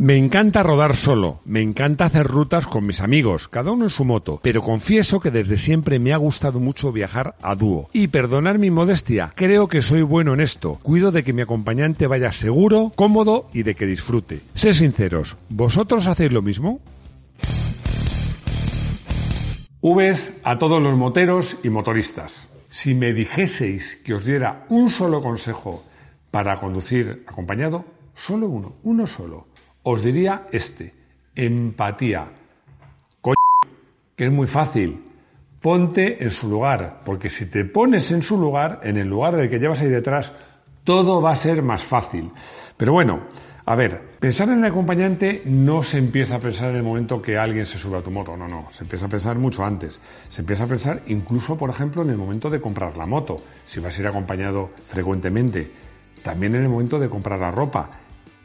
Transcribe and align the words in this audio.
Me 0.00 0.16
encanta 0.16 0.62
rodar 0.62 0.94
solo, 0.94 1.40
me 1.44 1.60
encanta 1.60 2.04
hacer 2.04 2.24
rutas 2.24 2.68
con 2.68 2.86
mis 2.86 3.00
amigos, 3.00 3.48
cada 3.48 3.72
uno 3.72 3.82
en 3.82 3.90
su 3.90 4.04
moto, 4.04 4.38
pero 4.44 4.62
confieso 4.62 5.18
que 5.18 5.32
desde 5.32 5.56
siempre 5.56 5.98
me 5.98 6.12
ha 6.12 6.16
gustado 6.18 6.60
mucho 6.60 6.92
viajar 6.92 7.34
a 7.42 7.56
dúo. 7.56 7.90
Y 7.92 8.06
perdonar 8.06 8.60
mi 8.60 8.70
modestia, 8.70 9.32
creo 9.34 9.66
que 9.66 9.82
soy 9.82 10.02
bueno 10.02 10.34
en 10.34 10.40
esto. 10.40 10.78
Cuido 10.84 11.10
de 11.10 11.24
que 11.24 11.32
mi 11.32 11.42
acompañante 11.42 12.06
vaya 12.06 12.30
seguro, 12.30 12.92
cómodo 12.94 13.48
y 13.52 13.64
de 13.64 13.74
que 13.74 13.86
disfrute. 13.86 14.42
Sé 14.54 14.72
sinceros, 14.72 15.36
¿vosotros 15.48 16.06
hacéis 16.06 16.30
lo 16.30 16.42
mismo? 16.42 16.78
Vs 19.82 20.34
a 20.44 20.58
todos 20.58 20.80
los 20.80 20.96
moteros 20.96 21.56
y 21.64 21.70
motoristas. 21.70 22.46
Si 22.68 22.94
me 22.94 23.12
dijeseis 23.12 23.96
que 23.96 24.14
os 24.14 24.24
diera 24.24 24.64
un 24.68 24.90
solo 24.90 25.20
consejo 25.20 25.82
para 26.30 26.54
conducir 26.60 27.24
acompañado, 27.26 27.84
solo 28.14 28.46
uno, 28.46 28.76
uno 28.84 29.08
solo 29.08 29.48
os 29.82 30.02
diría 30.02 30.46
este, 30.52 30.94
empatía. 31.34 32.28
Coño, 33.20 33.36
que 34.16 34.26
es 34.26 34.32
muy 34.32 34.46
fácil. 34.46 35.04
Ponte 35.60 36.22
en 36.22 36.30
su 36.30 36.48
lugar, 36.48 37.02
porque 37.04 37.30
si 37.30 37.46
te 37.46 37.64
pones 37.64 38.12
en 38.12 38.22
su 38.22 38.38
lugar, 38.38 38.80
en 38.84 38.96
el 38.96 39.08
lugar 39.08 39.36
del 39.36 39.50
que 39.50 39.58
llevas 39.58 39.82
ahí 39.82 39.88
detrás, 39.88 40.32
todo 40.84 41.20
va 41.20 41.32
a 41.32 41.36
ser 41.36 41.62
más 41.62 41.82
fácil. 41.82 42.30
Pero 42.76 42.92
bueno, 42.92 43.24
a 43.66 43.76
ver, 43.76 44.00
pensar 44.18 44.48
en 44.48 44.60
el 44.60 44.64
acompañante 44.64 45.42
no 45.44 45.82
se 45.82 45.98
empieza 45.98 46.36
a 46.36 46.40
pensar 46.40 46.70
en 46.70 46.76
el 46.76 46.82
momento 46.82 47.20
que 47.20 47.36
alguien 47.36 47.66
se 47.66 47.78
sube 47.78 47.98
a 47.98 48.02
tu 48.02 48.10
moto, 48.10 48.34
no, 48.34 48.48
no, 48.48 48.68
se 48.70 48.84
empieza 48.84 49.04
a 49.04 49.08
pensar 49.10 49.36
mucho 49.36 49.62
antes. 49.62 50.00
Se 50.28 50.40
empieza 50.40 50.64
a 50.64 50.68
pensar 50.68 51.02
incluso, 51.08 51.58
por 51.58 51.68
ejemplo, 51.68 52.00
en 52.00 52.08
el 52.08 52.16
momento 52.16 52.48
de 52.48 52.62
comprar 52.62 52.96
la 52.96 53.04
moto, 53.04 53.42
si 53.66 53.78
vas 53.80 53.98
a 53.98 54.00
ir 54.00 54.06
acompañado 54.06 54.70
frecuentemente. 54.86 55.70
También 56.22 56.54
en 56.54 56.62
el 56.62 56.70
momento 56.70 56.98
de 56.98 57.10
comprar 57.10 57.40
la 57.40 57.50
ropa 57.50 57.90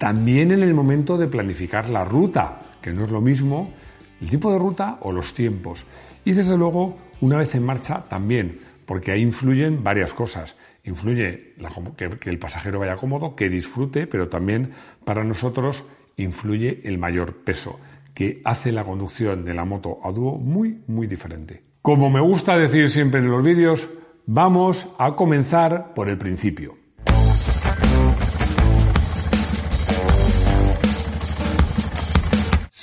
también 0.04 0.52
en 0.52 0.62
el 0.64 0.74
momento 0.74 1.18
de 1.18 1.30
planificar 1.30 1.88
la 1.88 2.04
ruta, 2.04 2.60
que 2.82 2.92
no 2.92 3.06
es 3.06 3.10
lo 3.10 3.22
mismo 3.22 3.72
el 4.20 4.30
tipo 4.30 4.52
de 4.52 4.60
ruta 4.60 4.98
o 5.00 5.14
los 5.14 5.34
tiempos. 5.34 5.86
Y 6.26 6.34
desde 6.34 6.58
luego, 6.58 6.98
una 7.22 7.38
vez 7.38 7.56
en 7.56 7.64
marcha, 7.64 8.04
también, 8.10 8.60
porque 8.86 9.12
ahí 9.12 9.22
influyen 9.22 9.82
varias 9.82 10.14
cosas. 10.14 10.58
Influye 10.84 11.56
que, 11.96 12.30
el 12.30 12.38
pasajero 12.38 12.80
vaya 12.80 12.98
cómodo, 12.98 13.34
que 13.34 13.48
disfrute, 13.48 14.06
pero 14.06 14.28
también 14.28 14.72
para 15.06 15.24
nosotros 15.24 15.86
influye 16.18 16.82
el 16.84 16.98
mayor 16.98 17.38
peso, 17.38 17.80
que 18.14 18.42
hace 18.44 18.74
la 18.74 18.84
conducción 18.84 19.46
de 19.46 19.54
la 19.54 19.64
moto 19.64 20.00
a 20.04 20.12
dúo 20.12 20.38
muy, 20.38 20.82
muy 20.88 21.08
diferente. 21.08 21.64
Como 21.82 22.10
me 22.10 22.20
gusta 22.20 22.58
decir 22.58 22.90
siempre 22.90 23.22
en 23.22 23.32
los 23.32 23.42
vídeos, 23.42 23.88
vamos 24.26 24.90
a 24.98 25.16
comenzar 25.16 25.94
por 25.94 26.10
el 26.10 26.18
principio. 26.18 26.83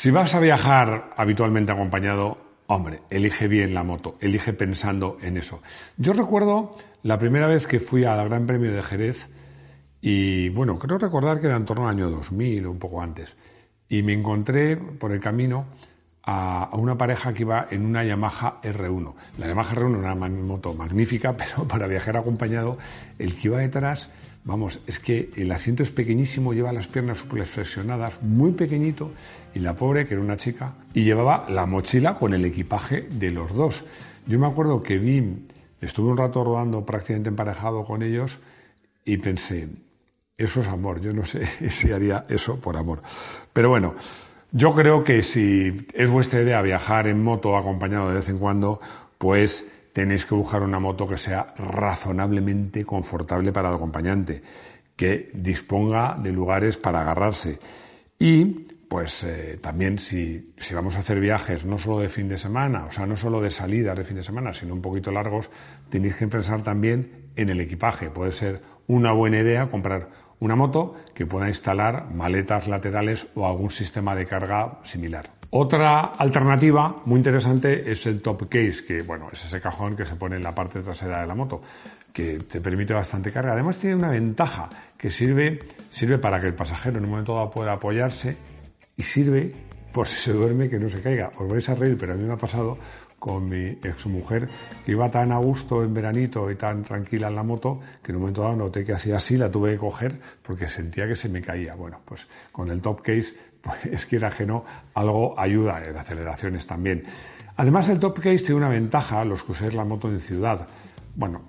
Si 0.01 0.11
vas 0.11 0.34
a 0.34 0.41
viajar 0.41 1.11
habitualmente 1.15 1.73
acompañado, 1.73 2.39
hombre, 2.69 3.03
elige 3.11 3.48
bien 3.48 3.75
la 3.75 3.83
moto, 3.83 4.17
elige 4.23 4.55
pensando 4.55 5.19
en 5.20 5.37
eso. 5.37 5.61
Yo 5.98 6.15
recuerdo 6.15 6.75
la 7.03 7.19
primera 7.19 7.47
vez 7.47 7.67
que 7.67 7.81
fui 7.81 8.05
al 8.05 8.27
Gran 8.27 8.47
Premio 8.47 8.73
de 8.73 8.83
Jerez 8.83 9.28
y 10.01 10.48
bueno, 10.48 10.78
creo 10.78 10.97
recordar 10.97 11.39
que 11.39 11.48
era 11.48 11.56
en 11.56 11.67
torno 11.67 11.87
al 11.87 11.97
año 11.97 12.09
2000 12.09 12.65
o 12.65 12.71
un 12.71 12.78
poco 12.78 13.03
antes. 13.03 13.37
Y 13.91 14.03
me 14.03 14.15
encontré 14.15 14.78
por 14.78 15.12
el 15.12 15.21
camino 15.21 15.67
a, 16.23 16.71
una 16.73 16.97
pareja 16.97 17.34
que 17.34 17.43
iba 17.43 17.69
en 17.71 17.84
una 17.84 18.03
Yamaha 18.03 18.62
R1. 18.62 19.15
La 19.37 19.48
Yamaha 19.48 19.75
R1 19.75 19.98
era 19.98 20.15
una 20.15 20.28
moto 20.31 20.73
magnífica, 20.73 21.37
pero 21.37 21.69
para 21.69 21.87
viajar 21.87 22.17
acompañado, 22.17 22.78
el 23.19 23.37
que 23.37 23.48
iba 23.48 23.59
detrás 23.59 24.09
Vamos, 24.45 24.81
es 24.87 24.99
que 24.99 25.31
el 25.37 25.53
asiento 25.53 25.83
es 25.83 25.91
pequeñísimo, 25.91 26.55
lleva 26.55 26.73
las 26.73 26.89
piernas 26.89 27.19
flexionadas, 27.19 28.23
muy 28.23 28.53
pequeñito, 28.53 29.13
y 29.55 29.59
la 29.59 29.77
pobre, 29.77 30.07
que 30.07 30.15
era 30.15 30.23
una 30.23 30.39
chica, 30.39 30.75
y 30.95 31.05
llevaba 31.05 31.47
la 31.51 31.67
mochila 31.67 32.15
con 32.15 32.33
el 32.33 32.45
equipaje 32.47 33.03
de 33.11 33.31
los 33.31 33.53
dos. 33.53 33.85
Yo 34.27 34.39
me 34.39 34.47
acuerdo 34.47 34.83
que 34.83 34.99
vi, 34.99 35.45
estuve 35.81 36.11
un 36.11 36.17
rato 36.17 36.43
rodando 36.43 36.87
prácticamente 36.87 37.29
emparejado 37.29 37.84
con 37.84 38.03
ellos 38.03 38.39
y 39.05 39.19
pensé, 39.19 39.69
eso 40.39 40.62
es 40.62 40.69
amor, 40.69 41.03
yo 41.03 41.12
no 41.12 41.27
sé 41.27 41.47
si 41.71 41.93
haría 41.93 42.25
eso 42.31 42.59
por 42.61 42.77
amor. 42.79 43.03
Pero 43.53 43.69
bueno, 43.69 43.95
yo 44.53 44.75
creo 44.75 45.05
que 45.05 45.23
si 45.23 45.87
es 45.93 46.11
vuestra 46.11 46.41
idea 46.41 46.62
viajar 46.62 47.06
en 47.06 47.23
moto 47.23 47.56
acompañado 47.56 48.09
de 48.09 48.15
vez 48.15 48.29
en 48.31 48.39
cuando, 48.39 48.81
pues 49.19 49.67
tenéis 49.93 50.25
que 50.25 50.34
buscar 50.34 50.62
una 50.62 50.78
moto 50.78 51.06
que 51.06 51.19
sea 51.19 51.55
razonablemente 51.56 52.84
confortable 52.84 53.53
para 53.53 53.69
el 53.69 53.75
acompañante, 53.75 54.43
que 54.97 55.31
disponga 55.34 56.17
de 56.21 56.33
lugares 56.33 56.78
para 56.78 57.01
agarrarse. 57.01 57.59
Y 58.19 58.65
pues 58.89 59.23
eh, 59.25 59.59
también 59.62 59.99
si, 59.99 60.53
si, 60.59 60.75
vamos 60.75 60.97
a 60.97 60.99
hacer 60.99 61.21
viajes 61.21 61.65
no 61.65 61.79
solo 61.79 62.00
de 62.00 62.09
fin 62.09 62.29
de 62.29 62.39
semana, 62.39 62.87
o 62.87 62.93
sea, 62.93 63.06
no 63.06 63.17
solo 63.17 63.41
de 63.41 63.50
salida 63.50 63.95
de 63.95 64.05
fin 64.05 64.17
de 64.17 64.25
semana, 64.25 64.53
sino 64.53 64.75
un 64.75 64.83
poquito 64.83 65.12
largos, 65.12 65.49
tenéis 65.89 66.17
que 66.17 66.27
pensar 66.27 66.62
también 66.62 67.31
en 67.37 67.50
el 67.50 67.61
equipaje. 67.61 68.11
Puede 68.11 68.33
ser 68.33 68.61
una 68.89 69.12
buena 69.12 69.39
idea 69.39 69.71
comprar 69.71 70.09
una 70.41 70.56
moto 70.56 70.97
que 71.15 71.27
pueda 71.27 71.49
instalar 71.49 72.11
maletas 72.12 72.67
laterales 72.67 73.29
o 73.34 73.47
algún 73.47 73.71
sistema 73.71 74.17
de 74.17 74.27
carga 74.27 74.81
similar. 74.83 75.40
Otra 75.53 76.12
alternativa 76.16 77.03
muy 77.06 77.16
interesante 77.16 77.91
es 77.91 78.06
el 78.06 78.22
top 78.22 78.49
case, 78.49 78.84
que 78.87 79.03
bueno, 79.03 79.28
es 79.33 79.44
ese 79.44 79.61
cajón 79.61 79.97
que 79.97 80.06
se 80.06 80.15
pone 80.15 80.37
en 80.37 80.44
la 80.44 80.55
parte 80.55 80.81
trasera 80.81 81.22
de 81.22 81.27
la 81.27 81.34
moto, 81.34 81.61
que 82.12 82.38
te 82.38 82.61
permite 82.61 82.94
bastante 82.94 83.33
carga. 83.33 83.55
Además 83.55 83.78
tiene 83.78 83.97
una 83.97 84.11
ventaja 84.11 84.69
que 84.97 85.11
sirve, 85.11 85.59
sirve 85.88 86.19
para 86.19 86.41
que 86.41 86.47
el 86.47 86.55
pasajero 86.55 86.99
en 86.99 87.05
un 87.05 87.11
momento 87.11 87.34
dado 87.34 87.50
pueda 87.50 87.72
apoyarse 87.72 88.37
y 88.97 89.03
sirve 89.03 89.53
por 89.93 90.06
si 90.06 90.21
se 90.21 90.33
duerme 90.33 90.69
que 90.69 90.78
no 90.78 90.88
se 90.88 91.03
caiga. 91.03 91.33
Os 91.37 91.49
vais 91.49 91.69
a 91.69 91.75
reír, 91.75 91.97
pero 91.99 92.12
a 92.12 92.17
mí 92.17 92.22
me 92.22 92.34
ha 92.34 92.38
pasado 92.38 92.78
con 93.19 93.49
mi 93.49 93.67
exmujer, 93.82 94.49
que 94.87 94.93
iba 94.93 95.11
tan 95.11 95.32
a 95.32 95.38
gusto 95.38 95.82
en 95.82 95.93
veranito 95.93 96.50
y 96.50 96.55
tan 96.55 96.82
tranquila 96.84 97.28
en 97.28 97.34
la 97.34 97.43
moto, 97.43 97.81
que 98.03 98.12
en 98.12 98.17
un 98.17 98.22
momento 98.22 98.43
dado 98.43 98.56
noté 98.56 98.82
que 98.82 98.94
hacía 98.94 99.17
así, 99.17 99.37
la 99.37 99.50
tuve 99.50 99.72
que 99.72 99.78
coger 99.78 100.19
porque 100.43 100.69
sentía 100.69 101.06
que 101.06 101.17
se 101.17 101.28
me 101.28 101.43
caía. 101.43 101.75
Bueno, 101.75 102.00
pues 102.05 102.27
con 102.50 102.71
el 102.71 102.81
top 102.81 103.03
case 103.03 103.34
pues 103.62 104.06
que 104.06 104.16
era 104.16 104.32
no, 104.47 104.65
algo 104.94 105.38
ayuda 105.38 105.84
en 105.87 105.97
aceleraciones 105.97 106.66
también. 106.66 107.04
Además, 107.56 107.88
el 107.88 107.98
top 107.98 108.21
case 108.21 108.38
tiene 108.38 108.56
una 108.56 108.69
ventaja, 108.69 109.25
los 109.25 109.43
que 109.43 109.53
usáis 109.53 109.75
la 109.75 109.84
moto 109.84 110.09
en 110.09 110.21
ciudad. 110.21 110.66
Bueno, 111.15 111.43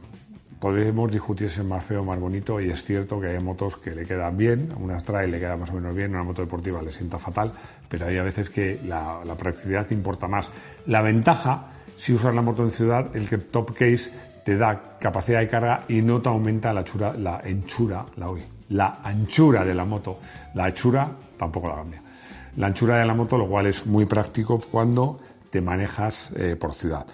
podemos 0.59 1.11
discutir 1.11 1.49
si 1.49 1.59
es 1.59 1.65
más 1.65 1.83
feo 1.83 2.01
o 2.01 2.05
más 2.05 2.19
bonito, 2.19 2.61
y 2.61 2.69
es 2.69 2.83
cierto 2.83 3.19
que 3.19 3.27
hay 3.27 3.39
motos 3.39 3.77
que 3.77 3.95
le 3.95 4.05
quedan 4.05 4.37
bien, 4.37 4.73
una 4.77 4.97
trail 4.99 5.31
le 5.31 5.39
queda 5.39 5.57
más 5.57 5.71
o 5.71 5.73
menos 5.73 5.95
bien, 5.95 6.11
una 6.11 6.23
moto 6.23 6.41
deportiva 6.43 6.81
le 6.81 6.91
sienta 6.91 7.17
fatal, 7.17 7.51
pero 7.89 8.05
hay 8.05 8.17
a 8.17 8.23
veces 8.23 8.49
que 8.49 8.79
la, 8.85 9.21
practicidad 9.39 9.89
importa 9.89 10.27
más. 10.27 10.51
La 10.85 11.01
ventaja, 11.01 11.67
si 11.97 12.13
usas 12.13 12.35
la 12.35 12.43
moto 12.43 12.63
en 12.63 12.71
ciudad, 12.71 13.15
el 13.15 13.27
que 13.27 13.39
top 13.39 13.73
case 13.73 14.11
te 14.45 14.55
da 14.55 14.97
capacidad 14.99 15.39
de 15.39 15.47
carga 15.47 15.83
y 15.87 16.01
no 16.03 16.21
te 16.21 16.29
aumenta 16.29 16.73
la, 16.73 16.83
chura, 16.83 17.13
la 17.17 17.37
anchura, 17.37 18.05
la, 18.17 18.31
la 18.69 18.99
anchura 19.03 19.65
de 19.65 19.73
la 19.73 19.85
moto. 19.85 20.19
La 20.53 20.65
anchura 20.65 21.07
tampoco 21.41 21.69
la 21.69 21.75
cambia. 21.75 22.01
La 22.57 22.67
anchura 22.67 22.97
de 22.97 23.05
la 23.05 23.15
moto, 23.15 23.35
lo 23.35 23.47
cual 23.47 23.65
es 23.65 23.87
muy 23.87 24.05
práctico 24.05 24.59
cuando 24.59 25.19
te 25.49 25.59
manejas 25.59 26.31
eh, 26.35 26.55
por 26.55 26.75
ciudad. 26.75 27.07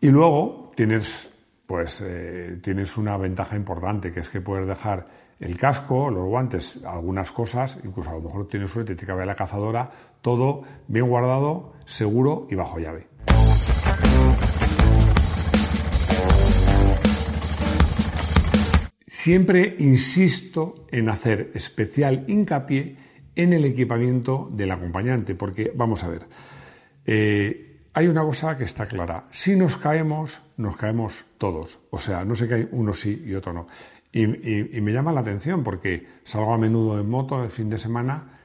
Y 0.00 0.10
luego 0.10 0.70
tienes, 0.76 1.28
pues, 1.66 2.00
eh, 2.06 2.60
tienes 2.62 2.96
una 2.96 3.16
ventaja 3.16 3.56
importante, 3.56 4.12
que 4.12 4.20
es 4.20 4.28
que 4.28 4.40
puedes 4.40 4.68
dejar 4.68 5.08
el 5.40 5.56
casco, 5.56 6.08
los 6.08 6.24
guantes, 6.24 6.84
algunas 6.84 7.32
cosas, 7.32 7.76
incluso 7.82 8.10
a 8.10 8.14
lo 8.14 8.20
mejor 8.20 8.46
tienes 8.46 8.70
suerte, 8.70 8.94
te 8.94 9.04
cabe 9.04 9.26
la 9.26 9.34
cazadora, 9.34 9.90
todo 10.22 10.62
bien 10.86 11.08
guardado, 11.08 11.72
seguro 11.84 12.46
y 12.48 12.54
bajo 12.54 12.78
llave. 12.78 13.08
Siempre 19.08 19.74
insisto 19.80 20.86
en 20.92 21.08
hacer 21.08 21.50
especial 21.54 22.24
hincapié 22.28 23.03
en 23.36 23.52
el 23.52 23.64
equipamiento 23.64 24.48
del 24.52 24.70
acompañante, 24.70 25.34
porque 25.34 25.72
vamos 25.74 26.04
a 26.04 26.08
ver, 26.08 26.26
eh, 27.06 27.74
hay 27.92 28.08
una 28.08 28.22
cosa 28.22 28.56
que 28.56 28.64
está 28.64 28.86
clara, 28.86 29.28
si 29.30 29.56
nos 29.56 29.76
caemos, 29.76 30.42
nos 30.56 30.76
caemos 30.76 31.24
todos, 31.38 31.78
o 31.90 31.98
sea, 31.98 32.24
no 32.24 32.34
se 32.34 32.48
cae 32.48 32.68
uno 32.72 32.92
sí 32.92 33.22
y 33.26 33.34
otro 33.34 33.52
no. 33.52 33.66
Y, 34.12 34.26
me 34.26 34.92
llama 34.92 35.12
la 35.12 35.20
atención 35.20 35.64
porque 35.64 36.06
salgo 36.22 36.54
a 36.54 36.58
menudo 36.58 37.00
en 37.00 37.10
moto 37.10 37.42
el 37.42 37.50
fin 37.50 37.68
de 37.68 37.78
semana 37.78 38.38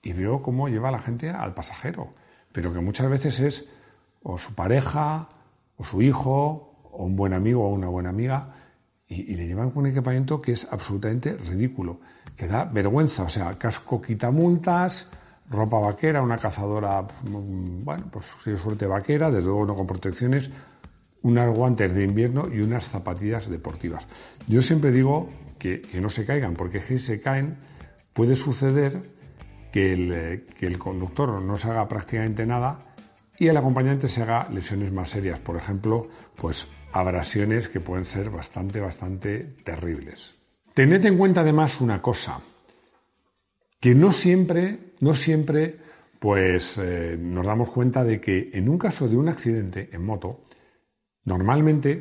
y 0.00 0.12
veo 0.12 0.42
cómo 0.42 0.68
lleva 0.68 0.92
la 0.92 1.00
gente 1.00 1.28
al 1.30 1.54
pasajero, 1.54 2.10
pero 2.52 2.72
que 2.72 2.78
muchas 2.78 3.10
veces 3.10 3.40
es 3.40 3.68
o 4.22 4.38
su 4.38 4.54
pareja, 4.54 5.28
o 5.76 5.82
su 5.82 6.02
hijo, 6.02 6.72
o 6.84 7.04
un 7.04 7.16
buen 7.16 7.32
amigo 7.32 7.64
o 7.64 7.68
una 7.68 7.88
buena 7.88 8.10
amiga, 8.10 8.54
y, 9.12 9.34
le 9.36 9.46
llevan 9.46 9.70
con 9.70 9.84
un 9.84 9.90
equipamiento 9.90 10.40
que 10.40 10.52
es 10.52 10.66
absolutamente 10.70 11.34
ridículo, 11.34 12.00
que 12.36 12.46
da 12.46 12.64
vergüenza, 12.64 13.24
o 13.24 13.28
sea, 13.28 13.58
casco 13.58 14.00
quita 14.00 14.30
multas, 14.30 15.08
ropa 15.50 15.78
vaquera, 15.78 16.22
una 16.22 16.38
cazadora, 16.38 17.02
mm, 17.02 17.84
bueno, 17.84 18.04
pues 18.10 18.30
si 18.42 18.56
suerte 18.56 18.86
vaquera, 18.86 19.30
desde 19.30 19.44
luego 19.46 19.66
no 19.66 19.74
con 19.74 19.86
protecciones, 19.86 20.50
unas 21.22 21.54
guantes 21.54 21.94
de 21.94 22.04
invierno 22.04 22.48
y 22.52 22.60
unas 22.60 22.88
zapatillas 22.88 23.48
deportivas. 23.48 24.06
Yo 24.48 24.62
siempre 24.62 24.90
digo 24.90 25.28
que, 25.58 25.82
no 26.00 26.10
se 26.10 26.24
caigan, 26.24 26.54
porque 26.54 26.80
si 26.80 26.98
se 26.98 27.20
caen 27.20 27.58
puede 28.12 28.34
suceder 28.34 29.02
que 29.70 29.92
el, 29.92 30.12
eh, 30.12 30.46
que 30.58 30.66
el 30.66 30.78
conductor 30.78 31.40
no 31.40 31.56
se 31.56 31.68
haga 31.68 31.86
prácticamente 31.86 32.44
nada 32.44 32.80
y 33.38 33.48
el 33.48 33.56
acompañante 33.56 34.08
se 34.08 34.22
haga 34.22 34.48
lesiones 34.50 34.92
más 34.92 35.10
serias, 35.10 35.40
por 35.40 35.56
ejemplo, 35.56 36.08
pues 36.36 36.68
abrasiones 36.92 37.68
que 37.68 37.80
pueden 37.80 38.04
ser 38.04 38.30
bastante, 38.30 38.80
bastante 38.80 39.38
terribles. 39.64 40.34
Tened 40.74 41.04
en 41.04 41.18
cuenta 41.18 41.40
además 41.42 41.80
una 41.80 42.00
cosa, 42.00 42.40
que 43.80 43.94
no 43.94 44.12
siempre, 44.12 44.94
no 45.00 45.14
siempre, 45.14 45.76
pues 46.18 46.78
eh, 46.78 47.16
nos 47.18 47.44
damos 47.44 47.70
cuenta 47.70 48.04
de 48.04 48.20
que 48.20 48.50
en 48.52 48.68
un 48.68 48.78
caso 48.78 49.08
de 49.08 49.16
un 49.16 49.28
accidente 49.28 49.90
en 49.92 50.04
moto, 50.04 50.40
normalmente, 51.24 51.96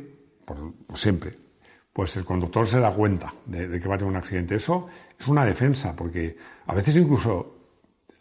por, 0.45 0.73
siempre, 0.93 1.33
pues 1.91 2.15
el 2.17 2.23
conductor 2.23 2.67
se 2.67 2.79
da 2.79 2.93
cuenta 2.93 3.33
de, 3.45 3.67
de, 3.67 3.79
que 3.79 3.87
va 3.87 3.95
a 3.95 3.97
tener 3.97 4.11
un 4.11 4.17
accidente. 4.17 4.55
Eso 4.55 4.87
es 5.19 5.27
una 5.27 5.45
defensa, 5.45 5.95
porque 5.95 6.37
a 6.67 6.75
veces 6.75 6.95
incluso 6.95 7.60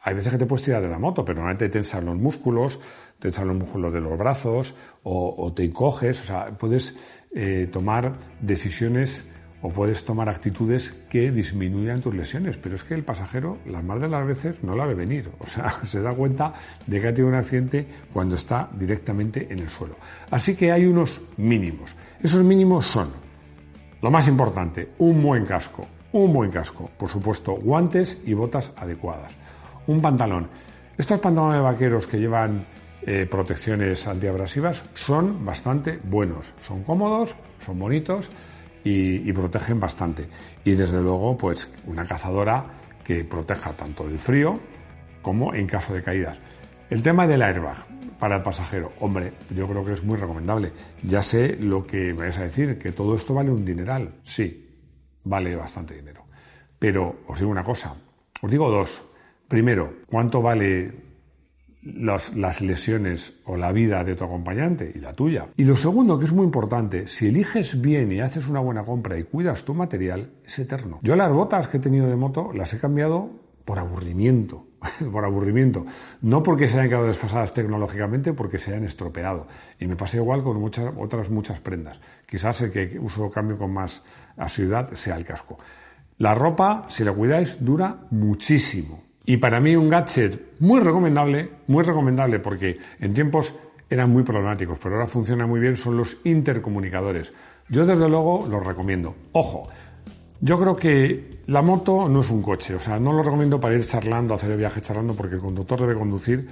hay 0.02 0.14
veces 0.14 0.32
que 0.32 0.38
te 0.38 0.46
puedes 0.46 0.64
tirar 0.64 0.82
de 0.82 0.88
la 0.88 0.98
moto, 0.98 1.24
pero 1.24 1.36
normalmente 1.36 1.68
te 1.68 1.72
tensan 1.72 2.06
los 2.06 2.16
músculos, 2.16 2.80
te 3.18 3.28
tensan 3.28 3.48
los 3.48 3.56
músculos 3.56 3.92
de 3.92 4.00
los 4.00 4.16
brazos 4.18 4.74
o, 5.02 5.52
te 5.54 5.64
encoges, 5.64 6.22
o 6.22 6.24
sea, 6.24 6.46
puedes 6.56 6.94
eh, 7.34 7.68
tomar 7.70 8.14
decisiones 8.40 9.26
o 9.62 9.68
puedes 9.68 10.06
tomar 10.06 10.30
actitudes 10.30 10.94
que 11.10 11.30
disminuyan 11.30 12.00
tus 12.00 12.14
lesiones, 12.14 12.56
pero 12.56 12.76
es 12.76 12.82
que 12.82 12.94
el 12.94 13.04
pasajero, 13.04 13.58
las 13.66 13.84
más 13.84 14.00
de 14.00 14.08
las 14.08 14.26
veces, 14.26 14.64
no 14.64 14.74
la 14.74 14.86
ve 14.86 14.94
venir, 14.94 15.30
o 15.38 15.46
sea, 15.46 15.70
se 15.84 16.00
da 16.00 16.12
cuenta 16.12 16.54
de 16.86 16.98
que 16.98 17.08
ha 17.08 17.12
tenido 17.12 17.28
un 17.28 17.34
accidente 17.34 17.86
cuando 18.10 18.36
está 18.36 18.70
directamente 18.72 19.48
en 19.50 19.58
el 19.58 19.68
suelo. 19.68 19.96
Así 20.30 20.54
que 20.54 20.72
hay 20.72 20.86
unos 20.86 21.20
mínimos. 21.36 21.94
Esos 22.22 22.42
mínimos 22.42 22.86
son, 22.86 23.10
lo 24.00 24.10
más 24.10 24.28
importante, 24.28 24.92
un 24.96 25.22
buen 25.22 25.44
casco, 25.44 25.86
un 26.12 26.32
buen 26.32 26.50
casco, 26.50 26.88
por 26.96 27.10
supuesto, 27.10 27.52
guantes 27.52 28.16
y 28.24 28.32
botas 28.32 28.72
adecuadas 28.76 29.39
un 29.90 30.00
pantalón. 30.00 30.48
Estos 30.96 31.18
pantalones 31.18 31.62
vaqueros 31.62 32.06
que 32.06 32.18
llevan 32.18 32.64
eh, 33.02 33.26
protecciones 33.28 34.06
antiabrasivas 34.06 34.82
son 34.94 35.44
bastante 35.44 35.98
buenos, 36.04 36.52
son 36.66 36.84
cómodos, 36.84 37.34
son 37.64 37.78
bonitos 37.78 38.28
y, 38.84 39.32
protegen 39.32 39.80
bastante. 39.80 40.28
Y 40.64 40.72
desde 40.72 41.00
luego, 41.00 41.36
pues 41.36 41.70
una 41.86 42.04
cazadora 42.04 42.66
que 43.02 43.24
proteja 43.24 43.72
tanto 43.72 44.06
del 44.06 44.18
frío 44.18 44.60
como 45.22 45.54
en 45.54 45.66
caso 45.66 45.92
de 45.92 46.02
caídas. 46.02 46.38
El 46.88 47.02
tema 47.02 47.26
del 47.26 47.42
airbag 47.42 47.76
para 48.18 48.36
el 48.36 48.42
pasajero, 48.42 48.92
hombre, 49.00 49.32
yo 49.50 49.66
creo 49.66 49.84
que 49.84 49.94
es 49.94 50.04
muy 50.04 50.16
recomendable. 50.16 50.72
Ya 51.02 51.22
sé 51.22 51.56
lo 51.58 51.86
que 51.86 52.14
me 52.14 52.26
vais 52.26 52.38
a 52.38 52.42
decir, 52.42 52.78
que 52.78 52.92
todo 52.92 53.16
esto 53.16 53.34
vale 53.34 53.50
un 53.50 53.64
dineral. 53.64 54.20
Sí, 54.22 54.68
vale 55.24 55.56
bastante 55.56 55.94
dinero. 55.94 56.26
Pero 56.78 57.22
os 57.26 57.38
digo 57.38 57.50
una 57.50 57.64
cosa, 57.64 57.94
os 58.40 58.50
digo 58.50 58.70
dos. 58.70 59.09
Primero, 59.50 59.94
¿cuánto 60.06 60.40
vale 60.40 60.92
las 61.82 62.60
lesiones 62.60 63.34
o 63.44 63.56
la 63.56 63.72
vida 63.72 64.04
de 64.04 64.14
tu 64.14 64.22
acompañante 64.22 64.92
y 64.94 65.00
la 65.00 65.12
tuya? 65.12 65.48
Y 65.56 65.64
lo 65.64 65.76
segundo, 65.76 66.20
que 66.20 66.26
es 66.26 66.32
muy 66.32 66.44
importante, 66.44 67.08
si 67.08 67.26
eliges 67.26 67.80
bien 67.80 68.12
y 68.12 68.20
haces 68.20 68.46
una 68.46 68.60
buena 68.60 68.84
compra 68.84 69.18
y 69.18 69.24
cuidas 69.24 69.64
tu 69.64 69.74
material, 69.74 70.30
es 70.46 70.56
eterno. 70.60 71.00
Yo 71.02 71.16
las 71.16 71.32
botas 71.32 71.66
que 71.66 71.78
he 71.78 71.80
tenido 71.80 72.06
de 72.06 72.14
moto 72.14 72.52
las 72.54 72.72
he 72.74 72.78
cambiado 72.78 73.28
por 73.64 73.80
aburrimiento, 73.80 74.68
por 75.12 75.24
aburrimiento. 75.24 75.84
No 76.22 76.44
porque 76.44 76.68
se 76.68 76.74
hayan 76.74 76.88
quedado 76.88 77.08
desfasadas 77.08 77.52
tecnológicamente, 77.52 78.32
porque 78.32 78.58
se 78.58 78.70
hayan 78.70 78.84
estropeado. 78.84 79.48
Y 79.80 79.88
me 79.88 79.96
pasa 79.96 80.18
igual 80.18 80.44
con 80.44 80.60
muchas, 80.60 80.94
otras 80.96 81.28
muchas 81.28 81.58
prendas. 81.58 82.00
Quizás 82.24 82.60
el 82.60 82.70
que 82.70 83.00
uso 83.00 83.28
cambio 83.32 83.58
con 83.58 83.72
más 83.72 84.04
asiduidad 84.36 84.92
sea 84.92 85.16
el 85.16 85.24
casco. 85.24 85.58
La 86.18 86.36
ropa, 86.36 86.84
si 86.88 87.02
la 87.02 87.12
cuidáis, 87.12 87.56
dura 87.58 88.06
muchísimo. 88.12 89.09
Y 89.30 89.36
para 89.36 89.60
mí 89.60 89.76
un 89.76 89.88
gadget 89.88 90.58
muy 90.58 90.80
recomendable, 90.80 91.48
muy 91.68 91.84
recomendable 91.84 92.40
porque 92.40 92.76
en 92.98 93.14
tiempos 93.14 93.54
eran 93.88 94.10
muy 94.10 94.24
problemáticos, 94.24 94.80
pero 94.80 94.96
ahora 94.96 95.06
funciona 95.06 95.46
muy 95.46 95.60
bien, 95.60 95.76
son 95.76 95.96
los 95.96 96.16
intercomunicadores. 96.24 97.32
Yo 97.68 97.86
desde 97.86 98.08
luego 98.08 98.48
los 98.50 98.66
recomiendo. 98.66 99.14
Ojo, 99.30 99.68
yo 100.40 100.58
creo 100.58 100.74
que 100.74 101.42
la 101.46 101.62
moto 101.62 102.08
no 102.08 102.22
es 102.22 102.30
un 102.30 102.42
coche, 102.42 102.74
o 102.74 102.80
sea, 102.80 102.98
no 102.98 103.12
lo 103.12 103.22
recomiendo 103.22 103.60
para 103.60 103.76
ir 103.76 103.86
charlando, 103.86 104.34
hacer 104.34 104.50
el 104.50 104.58
viaje 104.58 104.82
charlando, 104.82 105.14
porque 105.14 105.36
el 105.36 105.40
conductor 105.40 105.80
debe 105.80 105.94
conducir 105.94 106.48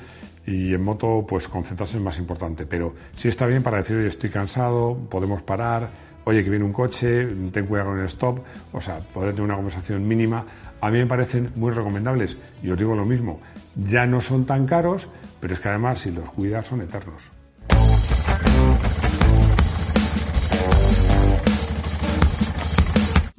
y 0.46 0.72
en 0.72 0.80
moto, 0.80 1.26
pues 1.28 1.48
concentrarse 1.48 1.96
es 1.96 2.02
más 2.04 2.16
importante. 2.20 2.64
Pero 2.64 2.94
sí 3.16 3.26
está 3.26 3.44
bien 3.46 3.64
para 3.64 3.78
decir, 3.78 3.96
oye, 3.96 4.06
estoy 4.06 4.30
cansado, 4.30 4.96
podemos 5.10 5.42
parar, 5.42 5.90
oye, 6.26 6.44
que 6.44 6.50
viene 6.50 6.64
un 6.64 6.72
coche, 6.72 7.26
ten 7.50 7.66
cuidado 7.66 7.90
con 7.90 7.98
el 7.98 8.04
stop, 8.04 8.38
o 8.72 8.80
sea, 8.80 9.00
poder 9.00 9.30
tener 9.30 9.42
una 9.42 9.56
conversación 9.56 10.06
mínima 10.06 10.46
a 10.80 10.90
mí 10.90 10.98
me 10.98 11.06
parecen 11.06 11.50
muy 11.56 11.72
recomendables. 11.72 12.36
Y 12.62 12.70
os 12.70 12.78
digo 12.78 12.94
lo 12.94 13.04
mismo, 13.04 13.40
ya 13.76 14.06
no 14.06 14.20
son 14.20 14.46
tan 14.46 14.66
caros, 14.66 15.08
pero 15.40 15.54
es 15.54 15.60
que 15.60 15.68
además 15.68 16.00
si 16.00 16.10
los 16.10 16.30
cuidas 16.30 16.66
son 16.66 16.82
eternos. 16.82 17.30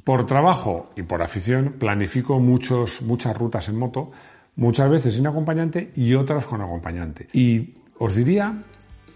Por 0.04 0.26
trabajo 0.26 0.90
y 0.96 1.02
por 1.02 1.22
afición 1.22 1.74
planifico 1.78 2.40
muchos, 2.40 3.02
muchas 3.02 3.36
rutas 3.36 3.68
en 3.68 3.78
moto, 3.78 4.10
muchas 4.56 4.90
veces 4.90 5.14
sin 5.14 5.26
acompañante 5.26 5.92
y 5.94 6.14
otras 6.14 6.46
con 6.46 6.60
acompañante. 6.62 7.28
Y 7.32 7.74
os 7.98 8.14
diría 8.14 8.64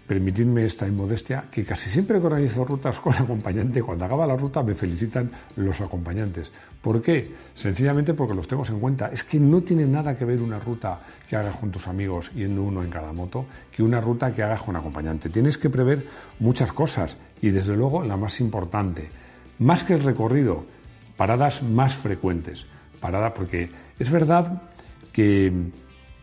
permitidme 0.07 0.65
esta 0.65 0.87
inmodestia, 0.87 1.45
que 1.51 1.63
casi 1.63 1.89
siempre 1.89 2.19
que 2.19 2.27
organizo 2.27 2.63
rutas 2.63 2.99
con 2.99 3.13
acompañante, 3.13 3.81
cuando 3.81 4.05
acaba 4.05 4.27
la 4.27 4.37
ruta 4.37 4.61
me 4.61 4.75
felicitan 4.75 5.31
los 5.55 5.81
acompañantes. 5.81 6.51
¿Por 6.81 7.01
qué? 7.01 7.33
Sencillamente 7.55 8.13
porque 8.13 8.35
los 8.35 8.47
tengo 8.47 8.63
en 8.67 8.79
cuenta. 8.79 9.09
Es 9.11 9.23
que 9.23 9.39
no 9.39 9.61
tiene 9.61 9.85
nada 9.87 10.15
que 10.15 10.25
ver 10.25 10.41
una 10.41 10.59
ruta 10.59 10.99
que 11.27 11.35
hagas 11.35 11.55
con 11.57 11.71
tus 11.71 11.87
amigos 11.87 12.31
yendo 12.33 12.61
uno 12.61 12.83
en 12.83 12.91
cada 12.91 13.11
moto 13.11 13.47
que 13.75 13.81
una 13.81 13.99
ruta 13.99 14.33
que 14.33 14.43
hagas 14.43 14.61
con 14.61 14.75
acompañante. 14.75 15.29
Tienes 15.29 15.57
que 15.57 15.71
prever 15.71 16.05
muchas 16.39 16.71
cosas 16.71 17.17
y 17.41 17.49
desde 17.49 17.75
luego 17.75 18.03
la 18.03 18.17
más 18.17 18.39
importante, 18.39 19.09
más 19.57 19.83
que 19.83 19.93
el 19.93 20.03
recorrido, 20.03 20.65
paradas 21.17 21.63
más 21.63 21.95
frecuentes. 21.95 22.67
Parada 22.99 23.33
porque 23.33 23.71
es 23.97 24.11
verdad 24.11 24.61
que 25.11 25.51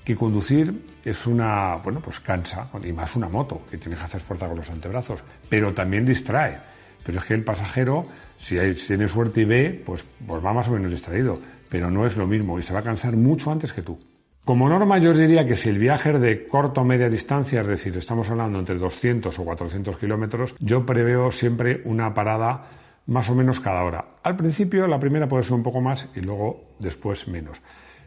que 0.04 0.16
conducir 0.16 0.86
es 1.04 1.26
una, 1.26 1.76
bueno, 1.76 2.00
pues 2.00 2.20
cansa, 2.20 2.68
y 2.82 2.92
más 2.92 3.14
una 3.16 3.28
moto, 3.28 3.62
que 3.70 3.78
tienes 3.78 3.98
que 3.98 4.04
hacer 4.04 4.20
fuerza 4.20 4.48
con 4.48 4.56
los 4.56 4.70
antebrazos, 4.70 5.22
pero 5.48 5.72
también 5.72 6.04
distrae. 6.04 6.58
Pero 7.04 7.18
es 7.18 7.24
que 7.24 7.34
el 7.34 7.44
pasajero, 7.44 8.04
si, 8.36 8.56
tiene 8.86 9.08
suerte 9.08 9.42
y 9.42 9.44
ve, 9.44 9.82
pues, 9.84 10.04
pues 10.26 10.44
va 10.44 10.52
más 10.52 10.68
o 10.68 10.72
menos 10.72 10.90
distraído, 10.90 11.40
pero 11.68 11.90
no 11.90 12.06
es 12.06 12.16
lo 12.16 12.26
mismo 12.26 12.58
y 12.58 12.62
se 12.62 12.72
va 12.72 12.80
a 12.80 12.84
cansar 12.84 13.16
mucho 13.16 13.50
antes 13.50 13.72
que 13.72 13.82
tú. 13.82 13.98
Como 14.44 14.68
norma 14.68 14.98
yo 14.98 15.14
diría 15.14 15.46
que 15.46 15.54
si 15.54 15.68
el 15.68 15.78
viaje 15.78 16.10
es 16.10 16.20
de 16.20 16.46
corta 16.46 16.80
o 16.80 16.84
media 16.84 17.08
distancia, 17.08 17.60
es 17.60 17.66
decir, 17.68 17.96
estamos 17.96 18.28
hablando 18.28 18.58
entre 18.58 18.76
200 18.76 19.38
o 19.38 19.44
400 19.44 19.96
kilómetros, 19.98 20.56
yo 20.58 20.84
preveo 20.84 21.30
siempre 21.30 21.80
una 21.84 22.12
parada 22.12 22.66
más 23.06 23.30
o 23.30 23.36
menos 23.36 23.60
cada 23.60 23.84
hora. 23.84 24.04
Al 24.22 24.36
principio 24.36 24.88
la 24.88 24.98
primera 24.98 25.28
puede 25.28 25.44
ser 25.44 25.54
un 25.54 25.62
poco 25.62 25.80
más 25.80 26.08
y 26.16 26.20
luego 26.20 26.74
después 26.80 27.28
menos. 27.28 27.60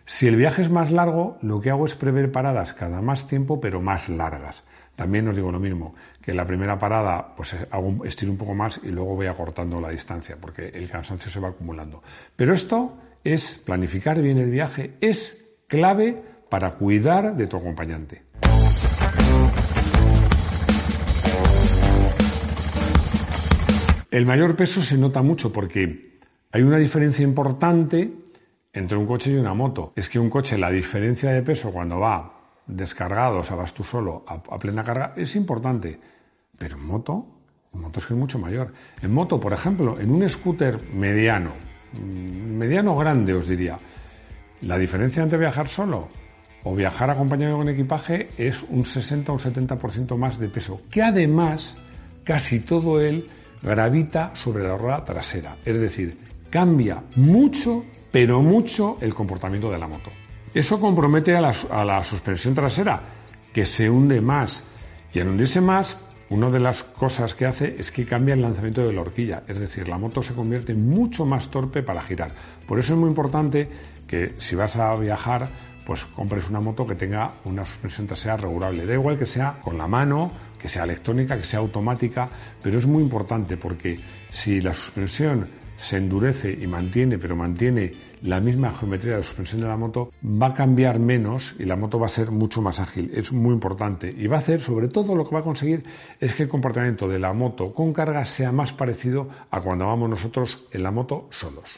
Si 0.07 0.27
el 0.27 0.35
viaje 0.35 0.61
es 0.61 0.69
más 0.69 0.91
largo, 0.91 1.31
lo 1.41 1.59
que 1.61 1.71
hago 1.71 1.87
es 1.87 1.95
prever 1.95 2.31
paradas 2.31 2.73
cada 2.73 3.01
más 3.01 3.25
tiempo, 3.25 3.59
pero 3.59 3.81
más 3.81 4.07
largas. 4.07 4.61
También 4.95 5.27
os 5.27 5.35
digo 5.35 5.51
lo 5.51 5.59
mismo, 5.59 5.95
que 6.21 6.33
la 6.33 6.45
primera 6.45 6.77
parada 6.77 7.33
pues 7.35 7.55
hago 7.71 8.05
estiro 8.05 8.31
un 8.31 8.37
poco 8.37 8.53
más 8.53 8.79
y 8.83 8.89
luego 8.89 9.15
voy 9.15 9.25
acortando 9.25 9.81
la 9.81 9.89
distancia, 9.89 10.37
porque 10.39 10.67
el 10.67 10.87
cansancio 10.89 11.31
se 11.31 11.39
va 11.39 11.49
acumulando. 11.49 12.03
Pero 12.35 12.53
esto 12.53 12.95
es 13.23 13.59
planificar 13.65 14.21
bien 14.21 14.37
el 14.37 14.51
viaje, 14.51 14.93
es 15.01 15.43
clave 15.67 16.21
para 16.49 16.75
cuidar 16.75 17.35
de 17.35 17.47
tu 17.47 17.57
acompañante. 17.57 18.21
El 24.11 24.25
mayor 24.27 24.55
peso 24.55 24.83
se 24.83 24.99
nota 24.99 25.23
mucho 25.23 25.51
porque 25.51 26.19
hay 26.51 26.61
una 26.61 26.77
diferencia 26.77 27.23
importante 27.23 28.24
entre 28.75 28.97
un 28.97 29.07
coche 29.07 29.31
y 29.31 29.35
una 29.35 29.53
moto. 29.53 29.93
Es 29.95 30.09
que 30.09 30.19
un 30.19 30.29
coche, 30.29 30.57
la 30.57 30.69
diferencia 30.69 31.31
de 31.31 31.41
peso 31.41 31.71
cuando 31.71 31.99
va 31.99 32.33
descargado, 32.67 33.39
o 33.39 33.43
sea, 33.43 33.55
vas 33.55 33.73
tú 33.73 33.83
solo 33.83 34.25
a, 34.27 34.59
plena 34.59 34.83
carga, 34.83 35.13
es 35.15 35.35
importante. 35.35 35.99
Pero 36.57 36.77
en 36.77 36.85
moto, 36.85 37.25
en 37.73 37.81
moto 37.81 37.99
es 37.99 38.05
que 38.05 38.13
es 38.13 38.19
mucho 38.19 38.37
mayor. 38.37 38.73
En 39.01 39.13
moto, 39.13 39.39
por 39.39 39.53
ejemplo, 39.53 39.99
en 39.99 40.11
un 40.11 40.27
scooter 40.29 40.79
mediano, 40.93 41.53
mm, 41.93 42.57
mediano 42.57 42.95
grande 42.97 43.33
os 43.33 43.47
diría, 43.47 43.77
la 44.61 44.77
diferencia 44.77 45.23
entre 45.23 45.37
viajar 45.37 45.69
solo 45.69 46.09
o 46.63 46.75
viajar 46.75 47.09
acompañado 47.09 47.57
con 47.57 47.69
equipaje 47.69 48.31
es 48.37 48.63
un 48.63 48.85
60 48.85 49.31
o 49.31 49.35
un 49.35 49.39
70% 49.39 50.17
más 50.17 50.37
de 50.37 50.49
peso, 50.49 50.81
que 50.89 51.01
además 51.01 51.77
casi 52.23 52.59
todo 52.59 52.99
él 52.99 53.27
gravita 53.61 54.33
sobre 54.35 54.63
la 54.63 54.75
rueda 54.75 55.03
trasera. 55.03 55.55
Es 55.63 55.79
decir, 55.79 56.17
cambia 56.49 57.03
mucho 57.15 57.85
pero 58.15 58.41
mucho 58.41 58.97
el 59.01 59.13
comportamiento 59.13 59.69
de 59.69 59.77
la 59.77 59.89
moto. 59.89 60.09
Eso 60.53 60.79
compromete 60.79 61.35
a 61.35 61.41
la, 61.41 62.01
suspensión 62.01 62.55
trasera, 62.55 63.01
que 63.51 63.65
se 63.65 63.89
hunde 63.89 64.21
más. 64.21 64.63
Y 65.13 65.19
al 65.19 65.27
hundirse 65.27 65.59
más, 65.59 65.97
una 66.29 66.49
de 66.49 66.61
las 66.61 66.85
cosas 66.85 67.33
que 67.33 67.45
hace 67.45 67.75
es 67.77 67.91
que 67.91 68.05
cambia 68.05 68.33
el 68.33 68.41
lanzamiento 68.41 68.87
de 68.87 68.93
la 68.93 69.01
horquilla, 69.01 69.43
es 69.49 69.59
decir, 69.59 69.89
la 69.89 69.97
moto 69.97 70.23
se 70.23 70.33
convierte 70.33 70.73
mucho 70.73 71.25
más 71.25 71.51
torpe 71.51 71.83
para 71.83 72.01
girar. 72.03 72.31
Por 72.65 72.79
eso 72.79 72.93
es 72.93 72.99
muy 72.99 73.09
importante 73.09 73.67
que 74.07 74.35
si 74.37 74.55
vas 74.55 74.77
a 74.77 74.95
viajar, 74.95 75.49
pues 75.85 76.05
compres 76.05 76.47
una 76.49 76.61
moto 76.61 76.87
que 76.87 76.95
tenga 76.95 77.33
una 77.43 77.65
suspensión 77.65 78.07
trasera 78.07 78.37
regulable. 78.37 78.85
Da 78.85 78.93
igual 78.93 79.17
que 79.17 79.25
sea 79.25 79.59
con 79.61 79.77
la 79.77 79.89
mano, 79.89 80.31
que 80.57 80.69
sea 80.69 80.85
electrónica, 80.85 81.37
que 81.37 81.43
sea 81.43 81.59
automática, 81.59 82.29
pero 82.63 82.79
es 82.79 82.85
muy 82.85 83.03
importante 83.03 83.57
porque 83.57 83.99
si 84.29 84.61
la 84.61 84.73
suspensión 84.73 85.64
se 85.77 85.97
endurece 85.97 86.51
y 86.51 86.67
mantiene, 86.67 87.17
pero 87.17 87.35
mantiene 87.35 87.91
la 88.21 88.39
misma 88.39 88.71
geometría 88.71 89.17
de 89.17 89.23
suspensión 89.23 89.61
de 89.61 89.67
la 89.67 89.77
moto, 89.77 90.11
va 90.23 90.47
a 90.47 90.53
cambiar 90.53 90.99
menos 90.99 91.55
y 91.59 91.65
la 91.65 91.75
moto 91.75 91.99
va 91.99 92.07
a 92.07 92.09
ser 92.09 92.31
mucho 92.31 92.61
más 92.61 92.79
ágil. 92.79 93.11
Es 93.13 93.31
muy 93.31 93.53
importante. 93.53 94.13
Y 94.15 94.27
va 94.27 94.37
a 94.37 94.39
hacer, 94.39 94.61
sobre 94.61 94.87
todo, 94.87 95.15
lo 95.15 95.27
que 95.27 95.35
va 95.35 95.41
a 95.41 95.43
conseguir 95.43 95.83
es 96.19 96.33
que 96.33 96.43
el 96.43 96.49
comportamiento 96.49 97.07
de 97.07 97.19
la 97.19 97.33
moto 97.33 97.73
con 97.73 97.93
carga 97.93 98.25
sea 98.25 98.51
más 98.51 98.73
parecido 98.73 99.29
a 99.51 99.61
cuando 99.61 99.87
vamos 99.87 100.09
nosotros 100.09 100.65
en 100.71 100.83
la 100.83 100.91
moto 100.91 101.29
solos. 101.31 101.69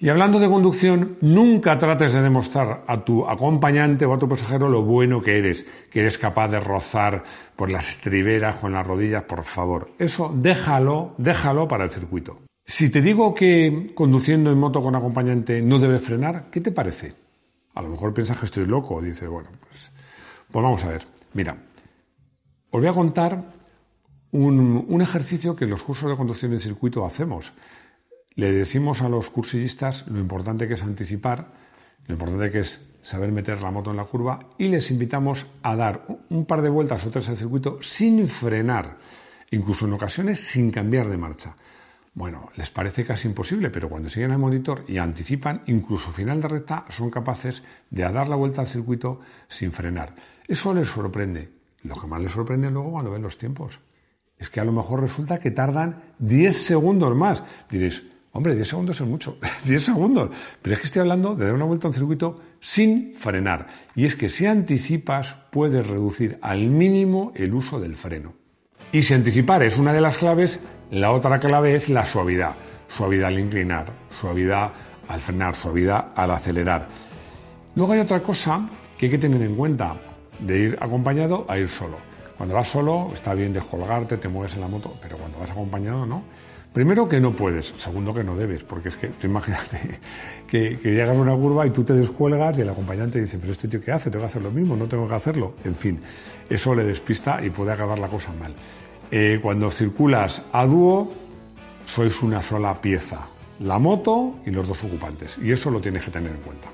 Y 0.00 0.10
hablando 0.10 0.38
de 0.38 0.48
conducción, 0.48 1.18
nunca 1.20 1.76
trates 1.76 2.12
de 2.12 2.22
demostrar 2.22 2.84
a 2.86 3.04
tu 3.04 3.26
acompañante 3.26 4.06
o 4.06 4.14
a 4.14 4.18
tu 4.18 4.28
pasajero 4.28 4.68
lo 4.68 4.82
bueno 4.82 5.20
que 5.20 5.38
eres, 5.38 5.66
que 5.90 5.98
eres 5.98 6.18
capaz 6.18 6.52
de 6.52 6.60
rozar 6.60 7.24
por 7.56 7.68
las 7.68 7.90
estriberas 7.90 8.58
con 8.58 8.74
las 8.74 8.86
rodillas, 8.86 9.24
por 9.24 9.42
favor. 9.42 9.90
Eso 9.98 10.32
déjalo, 10.32 11.14
déjalo 11.18 11.66
para 11.66 11.82
el 11.82 11.90
circuito. 11.90 12.38
Si 12.64 12.90
te 12.90 13.02
digo 13.02 13.34
que 13.34 13.90
conduciendo 13.96 14.52
en 14.52 14.58
moto 14.58 14.80
con 14.80 14.94
acompañante 14.94 15.60
no 15.62 15.80
debes 15.80 16.02
frenar, 16.02 16.44
¿qué 16.48 16.60
te 16.60 16.70
parece? 16.70 17.14
A 17.74 17.82
lo 17.82 17.88
mejor 17.88 18.14
piensas 18.14 18.38
que 18.38 18.46
estoy 18.46 18.66
loco, 18.66 19.02
dices, 19.02 19.28
bueno, 19.28 19.48
pues, 19.68 19.90
pues 20.52 20.62
vamos 20.62 20.84
a 20.84 20.90
ver. 20.90 21.02
Mira, 21.34 21.56
os 22.70 22.80
voy 22.80 22.88
a 22.88 22.92
contar 22.92 23.42
un, 24.30 24.86
un 24.88 25.02
ejercicio 25.02 25.56
que 25.56 25.64
en 25.64 25.70
los 25.70 25.82
cursos 25.82 26.08
de 26.08 26.16
conducción 26.16 26.52
en 26.52 26.60
circuito 26.60 27.04
hacemos 27.04 27.52
le 28.34 28.52
decimos 28.52 29.02
a 29.02 29.08
los 29.08 29.30
cursillistas 29.30 30.06
lo 30.08 30.18
importante 30.18 30.68
que 30.68 30.74
es 30.74 30.82
anticipar, 30.82 31.52
lo 32.06 32.14
importante 32.14 32.50
que 32.50 32.60
es 32.60 32.80
saber 33.02 33.32
meter 33.32 33.62
la 33.62 33.70
moto 33.70 33.90
en 33.90 33.96
la 33.96 34.04
curva 34.04 34.50
y 34.58 34.68
les 34.68 34.90
invitamos 34.90 35.46
a 35.62 35.76
dar 35.76 36.06
un 36.28 36.44
par 36.46 36.62
de 36.62 36.68
vueltas 36.68 37.04
o 37.06 37.10
tres 37.10 37.28
al 37.28 37.36
circuito 37.36 37.78
sin 37.80 38.28
frenar, 38.28 38.98
incluso 39.50 39.86
en 39.86 39.94
ocasiones 39.94 40.40
sin 40.40 40.70
cambiar 40.70 41.08
de 41.08 41.16
marcha. 41.16 41.56
Bueno, 42.14 42.50
les 42.56 42.70
parece 42.70 43.04
casi 43.04 43.28
imposible, 43.28 43.70
pero 43.70 43.88
cuando 43.88 44.10
siguen 44.10 44.32
al 44.32 44.38
monitor 44.38 44.84
y 44.88 44.98
anticipan, 44.98 45.62
incluso 45.66 46.10
final 46.10 46.40
de 46.40 46.48
recta, 46.48 46.84
son 46.90 47.10
capaces 47.10 47.62
de 47.90 48.02
dar 48.02 48.28
la 48.28 48.36
vuelta 48.36 48.60
al 48.60 48.66
circuito 48.66 49.20
sin 49.46 49.70
frenar. 49.70 50.14
Eso 50.46 50.74
les 50.74 50.88
sorprende. 50.88 51.48
Lo 51.84 51.94
que 51.94 52.08
más 52.08 52.20
les 52.20 52.32
sorprende 52.32 52.70
luego 52.70 52.90
cuando 52.90 53.12
ven 53.12 53.22
los 53.22 53.38
tiempos 53.38 53.78
es 54.36 54.50
que 54.50 54.60
a 54.60 54.64
lo 54.64 54.72
mejor 54.72 55.00
resulta 55.00 55.38
que 55.38 55.50
tardan 55.50 56.14
10 56.18 56.60
segundos 56.60 57.14
más. 57.14 57.42
Diréis, 57.70 58.04
Hombre, 58.32 58.54
10 58.54 58.68
segundos 58.68 59.00
es 59.00 59.06
mucho, 59.06 59.38
10 59.64 59.82
segundos. 59.82 60.30
Pero 60.62 60.74
es 60.74 60.80
que 60.80 60.86
estoy 60.86 61.00
hablando 61.00 61.34
de 61.34 61.46
dar 61.46 61.54
una 61.54 61.64
vuelta 61.64 61.86
a 61.86 61.90
un 61.90 61.94
circuito 61.94 62.40
sin 62.60 63.14
frenar. 63.14 63.66
Y 63.94 64.06
es 64.06 64.16
que 64.16 64.28
si 64.28 64.46
anticipas, 64.46 65.36
puedes 65.50 65.86
reducir 65.86 66.38
al 66.42 66.68
mínimo 66.68 67.32
el 67.34 67.54
uso 67.54 67.80
del 67.80 67.96
freno. 67.96 68.34
Y 68.92 69.02
si 69.02 69.14
anticipar 69.14 69.62
es 69.62 69.76
una 69.76 69.92
de 69.92 70.00
las 70.00 70.16
claves, 70.16 70.60
la 70.90 71.12
otra 71.12 71.38
clave 71.38 71.74
es 71.74 71.88
la 71.88 72.06
suavidad. 72.06 72.54
Suavidad 72.88 73.28
al 73.28 73.38
inclinar, 73.38 73.92
suavidad 74.10 74.72
al 75.08 75.20
frenar, 75.20 75.54
suavidad 75.54 76.12
al 76.14 76.30
acelerar. 76.30 76.88
Luego 77.74 77.92
hay 77.92 78.00
otra 78.00 78.22
cosa 78.22 78.68
que 78.96 79.06
hay 79.06 79.10
que 79.12 79.18
tener 79.18 79.42
en 79.42 79.56
cuenta, 79.56 79.96
de 80.40 80.58
ir 80.58 80.78
acompañado 80.80 81.44
a 81.48 81.58
ir 81.58 81.68
solo. 81.68 81.96
Cuando 82.36 82.54
vas 82.54 82.68
solo 82.68 83.10
está 83.12 83.34
bien 83.34 83.52
descolgarte, 83.52 84.16
te 84.16 84.28
mueves 84.28 84.54
en 84.54 84.60
la 84.60 84.68
moto, 84.68 84.96
pero 85.02 85.16
cuando 85.18 85.38
vas 85.38 85.50
acompañado 85.50 86.06
no. 86.06 86.22
Primero 86.78 87.08
que 87.08 87.18
no 87.18 87.34
puedes, 87.34 87.74
segundo 87.76 88.14
que 88.14 88.22
no 88.22 88.36
debes, 88.36 88.62
porque 88.62 88.90
es 88.90 88.96
que 88.96 89.08
tú 89.08 89.26
imagínate 89.26 89.98
que, 90.46 90.78
llegas 90.84 91.18
a 91.18 91.20
una 91.20 91.34
curva 91.34 91.66
y 91.66 91.70
tú 91.70 91.82
te 91.82 91.92
descuelgas 91.92 92.56
y 92.56 92.60
el 92.60 92.68
acompañante 92.68 93.20
dice, 93.20 93.36
pero 93.36 93.50
este 93.52 93.66
tío 93.66 93.80
qué 93.80 93.90
hace, 93.90 94.10
tengo 94.10 94.22
que 94.22 94.26
hacer 94.26 94.42
lo 94.42 94.52
mismo, 94.52 94.76
no 94.76 94.86
tengo 94.86 95.08
que 95.08 95.14
hacerlo. 95.16 95.54
En 95.64 95.74
fin, 95.74 95.98
eso 96.48 96.76
le 96.76 96.84
despista 96.84 97.44
y 97.44 97.50
puede 97.50 97.72
acabar 97.72 97.98
la 97.98 98.06
cosa 98.06 98.32
mal. 98.38 98.54
Eh, 99.10 99.40
cuando 99.42 99.72
circulas 99.72 100.42
a 100.52 100.66
dúo, 100.66 101.12
sois 101.84 102.22
una 102.22 102.42
sola 102.42 102.72
pieza, 102.74 103.26
la 103.58 103.80
moto 103.80 104.36
y 104.46 104.52
los 104.52 104.68
dos 104.68 104.84
ocupantes, 104.84 105.36
y 105.42 105.50
eso 105.50 105.70
lo 105.70 105.80
tienes 105.80 106.04
que 106.04 106.12
tener 106.12 106.30
en 106.30 106.42
cuenta. 106.42 106.68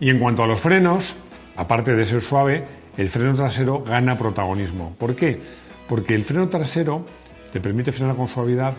Y 0.00 0.08
en 0.08 0.18
cuanto 0.18 0.42
a 0.42 0.46
los 0.46 0.58
frenos, 0.58 1.16
aparte 1.56 1.94
de 1.94 2.06
ser 2.06 2.22
suave, 2.22 2.64
el 2.96 3.10
freno 3.10 3.34
trasero 3.34 3.84
gana 3.84 4.16
protagonismo. 4.16 4.94
¿Por 4.96 5.14
qué? 5.14 5.38
Porque 5.86 6.14
el 6.14 6.24
freno 6.24 6.48
trasero 6.48 7.04
te 7.52 7.60
permite 7.60 7.92
frenar 7.92 8.16
con 8.16 8.26
suavidad 8.26 8.72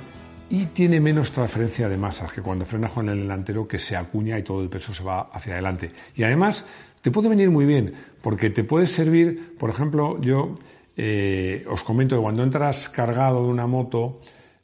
y 0.51 0.65
tiene 0.65 0.99
menos 0.99 1.31
transferencia 1.31 1.87
de 1.87 1.97
masas 1.97 2.33
que 2.33 2.41
cuando 2.41 2.65
frenas 2.65 2.91
con 2.91 3.07
el 3.07 3.21
delantero 3.21 3.65
que 3.65 3.79
se 3.79 3.95
acuña 3.95 4.37
y 4.37 4.43
todo 4.43 4.61
el 4.61 4.67
peso 4.67 4.93
se 4.93 5.01
va 5.01 5.29
hacia 5.31 5.53
adelante. 5.53 5.89
Y 6.13 6.23
además 6.23 6.65
te 7.01 7.09
puede 7.09 7.29
venir 7.29 7.49
muy 7.49 7.65
bien 7.65 7.93
porque 8.21 8.49
te 8.49 8.65
puede 8.65 8.85
servir, 8.85 9.55
por 9.57 9.69
ejemplo, 9.69 10.19
yo 10.19 10.55
eh, 10.97 11.65
os 11.69 11.83
comento 11.83 12.17
que 12.17 12.21
cuando 12.21 12.43
entras 12.43 12.89
cargado 12.89 13.45
de 13.45 13.49
una 13.49 13.65
moto 13.65 14.19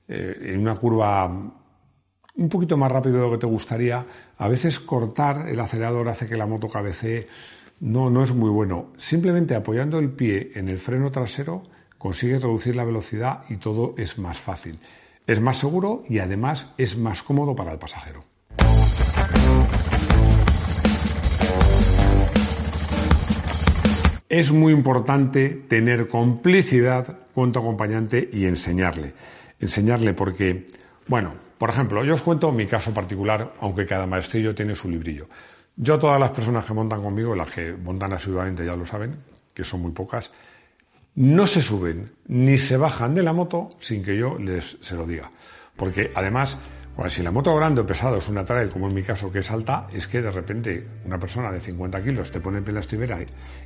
eh, 0.09 0.51
en 0.51 0.59
una 0.59 0.75
curva 0.75 1.25
un 1.27 2.49
poquito 2.49 2.75
más 2.75 2.91
rápido 2.91 3.15
de 3.15 3.21
lo 3.21 3.31
que 3.31 3.37
te 3.37 3.47
gustaría, 3.47 4.05
a 4.37 4.47
veces 4.49 4.81
cortar 4.81 5.47
el 5.47 5.57
acelerador 5.57 6.09
hace 6.09 6.27
que 6.27 6.35
la 6.35 6.45
moto 6.45 6.67
cabecee. 6.67 7.27
No, 7.79 8.09
no 8.09 8.23
es 8.25 8.33
muy 8.33 8.49
bueno. 8.49 8.91
Simplemente 8.97 9.55
apoyando 9.55 9.99
el 9.99 10.09
pie 10.09 10.51
en 10.55 10.67
el 10.67 10.79
freno 10.79 11.11
trasero 11.11 11.63
consigues 11.97 12.41
reducir 12.41 12.75
la 12.75 12.83
velocidad 12.83 13.45
y 13.47 13.55
todo 13.55 13.95
es 13.97 14.17
más 14.17 14.37
fácil 14.37 14.77
es 15.27 15.41
más 15.41 15.57
seguro 15.57 16.03
y 16.07 16.19
además 16.19 16.67
es 16.77 16.97
más 16.97 17.21
cómodo 17.21 17.55
para 17.55 17.73
el 17.73 17.77
pasajero. 17.77 18.23
Es 24.29 24.51
muy 24.51 24.73
importante 24.73 25.49
tener 25.49 26.07
complicidad 26.07 27.19
con 27.35 27.51
tu 27.51 27.59
acompañante 27.59 28.29
y 28.31 28.45
enseñarle. 28.45 29.13
Enseñarle 29.59 30.13
porque, 30.13 30.65
bueno, 31.07 31.33
por 31.57 31.69
ejemplo, 31.69 32.03
yo 32.03 32.13
os 32.13 32.21
cuento 32.21 32.51
mi 32.51 32.65
caso 32.65 32.93
particular, 32.93 33.53
aunque 33.59 33.85
cada 33.85 34.05
maestrillo 34.05 34.55
tiene 34.55 34.75
su 34.75 34.89
librillo. 34.89 35.27
Yo 35.75 35.97
todas 35.97 36.19
las 36.19 36.31
personas 36.31 36.65
que 36.65 36.73
montan 36.73 37.01
conmigo, 37.01 37.35
las 37.35 37.51
que 37.51 37.73
montan 37.73 38.13
asiduamente 38.13 38.65
ya 38.65 38.75
lo 38.75 38.85
saben, 38.85 39.15
que 39.53 39.63
son 39.63 39.81
muy 39.81 39.91
pocas, 39.91 40.31
no 41.17 41.47
se 41.47 41.63
suben 41.63 42.11
ni 42.27 42.59
se 42.59 42.77
bajan 42.77 43.15
de 43.15 43.23
la 43.23 43.33
moto 43.33 43.69
sin 43.79 44.03
que 44.03 44.15
yo 44.15 44.37
les 44.37 44.77
se 44.81 44.95
lo 44.95 45.07
diga. 45.07 45.31
Porque 45.75 46.11
además, 46.13 46.57
si 47.09 47.23
la 47.23 47.31
moto 47.31 47.55
grande 47.55 47.81
o 47.81 47.87
pesado 47.87 48.17
es 48.17 48.29
una 48.29 48.45
trail, 48.45 48.69
como 48.69 48.87
en 48.87 48.93
mi 48.93 49.01
caso, 49.01 49.31
que 49.31 49.39
es 49.39 49.49
alta, 49.49 49.87
es 49.91 50.07
que 50.07 50.21
de 50.21 50.29
repente 50.29 50.85
una 51.05 51.19
persona 51.19 51.51
de 51.51 51.59
50 51.59 52.03
kilos 52.03 52.31
te 52.31 52.39
pone 52.39 52.59
en 52.59 52.73
la 52.73 52.81
estribera 52.81 53.17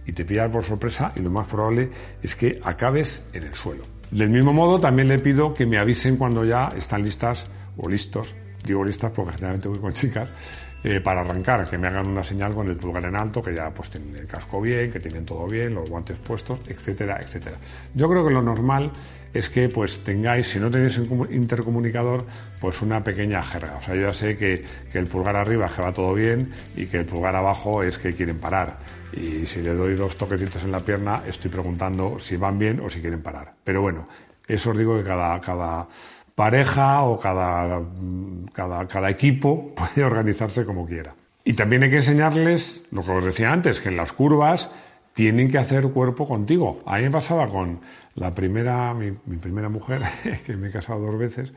y 0.05 0.12
te 0.13 0.24
pilla 0.24 0.50
por 0.50 0.63
sorpresa 0.63 1.12
y 1.15 1.20
lo 1.20 1.29
más 1.29 1.48
probable 1.48 1.89
es 2.24 2.36
que 2.36 2.62
acabes 2.63 3.22
en 3.34 3.43
el 3.43 3.53
suelo. 3.53 3.84
Del 4.12 4.29
mismo 4.29 4.53
modo, 4.53 4.79
también 4.79 5.10
le 5.10 5.20
pido 5.20 5.53
que 5.53 5.65
me 5.65 5.77
avisen 5.77 6.15
cuando 6.15 6.46
ya 6.46 6.72
están 6.77 7.03
listas 7.03 7.48
o 7.75 7.89
listos, 7.89 8.34
digo 8.63 8.84
listas 8.84 9.12
porque 9.12 9.34
generalmente 9.34 9.68
voy 9.68 9.80
con 9.80 9.94
chicas, 9.94 10.30
eh, 10.84 11.00
para 11.00 11.22
arrancar, 11.22 11.70
que 11.70 11.77
me 11.77 11.88
hagan 11.88 12.08
una 12.08 12.24
señal 12.24 12.56
con 12.56 12.68
el 12.68 12.75
pulgar 12.75 13.06
en 13.06 13.15
alto, 13.15 13.41
que 13.41 13.53
ya 13.53 13.70
pues 13.70 13.91
tienen 13.91 14.15
el 14.15 14.25
casco 14.25 14.60
bien, 14.60 14.91
que 14.91 15.00
tienen 15.00 15.25
todo 15.25 15.46
bien, 15.46 15.75
los 15.75 15.88
guantes 15.88 16.18
puestos, 16.18 16.60
etcétera, 16.68 17.20
etcétera. 17.22 17.58
Yo 17.94 18.10
creo 18.10 18.25
que 18.25 18.34
lo 18.34 18.41
normal 18.41 18.91
es 19.32 19.48
que 19.48 19.70
pues 19.70 20.03
tengáis, 20.03 20.48
si 20.48 20.60
no 20.60 20.72
tenéis 20.72 20.98
un 20.98 21.27
intercomunicador, 21.32 22.25
pues 22.60 22.82
una 22.82 23.03
pequeña 23.03 23.44
jerga. 23.44 23.75
O 23.77 23.82
sea, 23.82 23.94
yo 23.94 24.01
ya 24.01 24.13
sé 24.13 24.36
que, 24.36 24.65
que 24.91 24.98
el 24.98 25.06
pulgar 25.06 25.36
arriba 25.36 25.68
es 25.68 25.74
que 25.74 25.82
va 25.84 25.94
todo 25.94 26.15
bien 26.15 26.51
y 26.75 26.88
que 26.88 26.98
el 26.98 27.06
pulgar 27.06 27.36
abajo 27.36 27.84
es 27.84 28.00
que 28.00 28.13
quieren 28.13 28.39
parar. 28.39 28.80
Y 29.13 29.46
si 29.46 29.62
le 29.62 29.75
doy 29.75 29.94
dos 29.94 30.18
toquecitos 30.18 30.63
en 30.63 30.72
la 30.72 30.80
pierna, 30.80 31.22
estoy 31.27 31.51
preguntando 31.51 32.18
si 32.20 32.38
van 32.38 32.58
bien 32.58 32.80
o 32.80 32.89
si 32.89 33.01
quieren 33.01 33.22
parar. 33.22 33.53
Pero 33.63 33.82
bueno, 33.82 34.08
eso 34.48 34.72
os 34.72 34.77
digo 34.77 34.98
que 34.98 35.03
cada, 35.03 35.39
cada 35.39 35.88
pareja 36.35 37.03
o 37.03 37.19
cada, 37.19 37.81
cada, 38.53 38.88
cada 38.88 39.09
equipo 39.09 39.73
puede 39.75 40.05
organizarse 40.05 40.65
como 40.65 40.85
quiera. 40.85 41.15
Y 41.43 41.53
también 41.53 41.83
hay 41.83 41.89
que 41.89 41.97
enseñarles 41.97 42.83
lo 42.91 43.01
que 43.03 43.11
os 43.11 43.25
decía 43.25 43.51
antes, 43.51 43.79
que 43.79 43.89
en 43.89 43.97
las 43.97 44.13
curvas 44.13 44.69
tienen 45.13 45.50
que 45.50 45.57
hacer 45.57 45.88
cuerpo 45.89 46.27
contigo. 46.27 46.81
A 46.85 46.97
mí 46.97 47.03
me 47.03 47.11
pasaba 47.11 47.47
con 47.47 47.79
la 48.15 48.33
primera, 48.33 48.93
mi, 48.93 49.11
primera 49.11 49.67
mujer, 49.69 50.01
que 50.45 50.55
me 50.55 50.69
he 50.69 50.71
casado 50.71 51.00
dos 51.00 51.17
veces, 51.17 51.51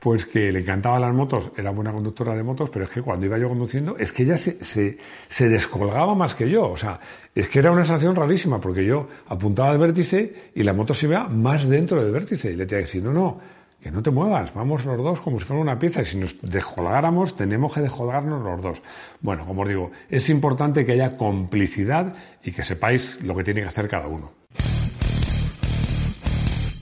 pues 0.00 0.24
que 0.24 0.50
le 0.50 0.60
encantaban 0.60 1.02
las 1.02 1.14
motos, 1.14 1.50
era 1.56 1.70
buena 1.70 1.92
conductora 1.92 2.34
de 2.34 2.42
motos, 2.42 2.70
pero 2.70 2.84
es 2.84 2.90
que 2.90 3.02
cuando 3.02 3.26
iba 3.26 3.38
yo 3.38 3.48
conduciendo, 3.48 3.96
es 3.98 4.12
que 4.12 4.24
ella 4.24 4.36
se, 4.36 4.62
se, 4.64 4.98
se 5.28 5.48
descolgaba 5.48 6.14
más 6.14 6.34
que 6.34 6.50
yo. 6.50 6.68
O 6.68 6.76
sea, 6.76 6.98
es 7.34 7.48
que 7.48 7.58
era 7.58 7.70
una 7.70 7.84
sensación 7.84 8.16
rarísima, 8.16 8.60
porque 8.60 8.84
yo 8.84 9.08
apuntaba 9.28 9.70
al 9.70 9.78
vértice 9.78 10.50
y 10.54 10.62
la 10.62 10.72
moto 10.72 10.94
se 10.94 11.06
iba 11.06 11.28
más 11.28 11.68
dentro 11.68 12.02
del 12.02 12.12
vértice. 12.12 12.50
Y 12.50 12.56
le 12.56 12.66
tenía 12.66 12.82
que 12.82 12.86
decir, 12.86 13.02
no, 13.04 13.12
no, 13.12 13.40
que 13.80 13.90
no 13.90 14.02
te 14.02 14.10
muevas, 14.10 14.52
vamos 14.54 14.84
los 14.84 14.96
dos 14.98 15.20
como 15.20 15.38
si 15.38 15.44
fuera 15.44 15.62
una 15.62 15.78
pieza 15.78 16.02
y 16.02 16.06
si 16.06 16.16
nos 16.16 16.40
descolgáramos 16.42 17.36
tenemos 17.36 17.72
que 17.72 17.82
descolgarnos 17.82 18.42
los 18.42 18.62
dos. 18.62 18.82
Bueno, 19.20 19.44
como 19.46 19.62
os 19.62 19.68
digo, 19.68 19.90
es 20.08 20.28
importante 20.30 20.84
que 20.84 20.92
haya 20.92 21.16
complicidad 21.16 22.14
y 22.42 22.52
que 22.52 22.62
sepáis 22.62 23.22
lo 23.22 23.36
que 23.36 23.44
tiene 23.44 23.62
que 23.62 23.68
hacer 23.68 23.88
cada 23.88 24.08
uno. 24.08 24.32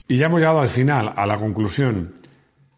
Y 0.07 0.17
ya 0.17 0.27
hemos 0.27 0.39
llegado 0.39 0.61
al 0.61 0.69
final, 0.69 1.13
a 1.15 1.25
la 1.25 1.37
conclusión. 1.37 2.13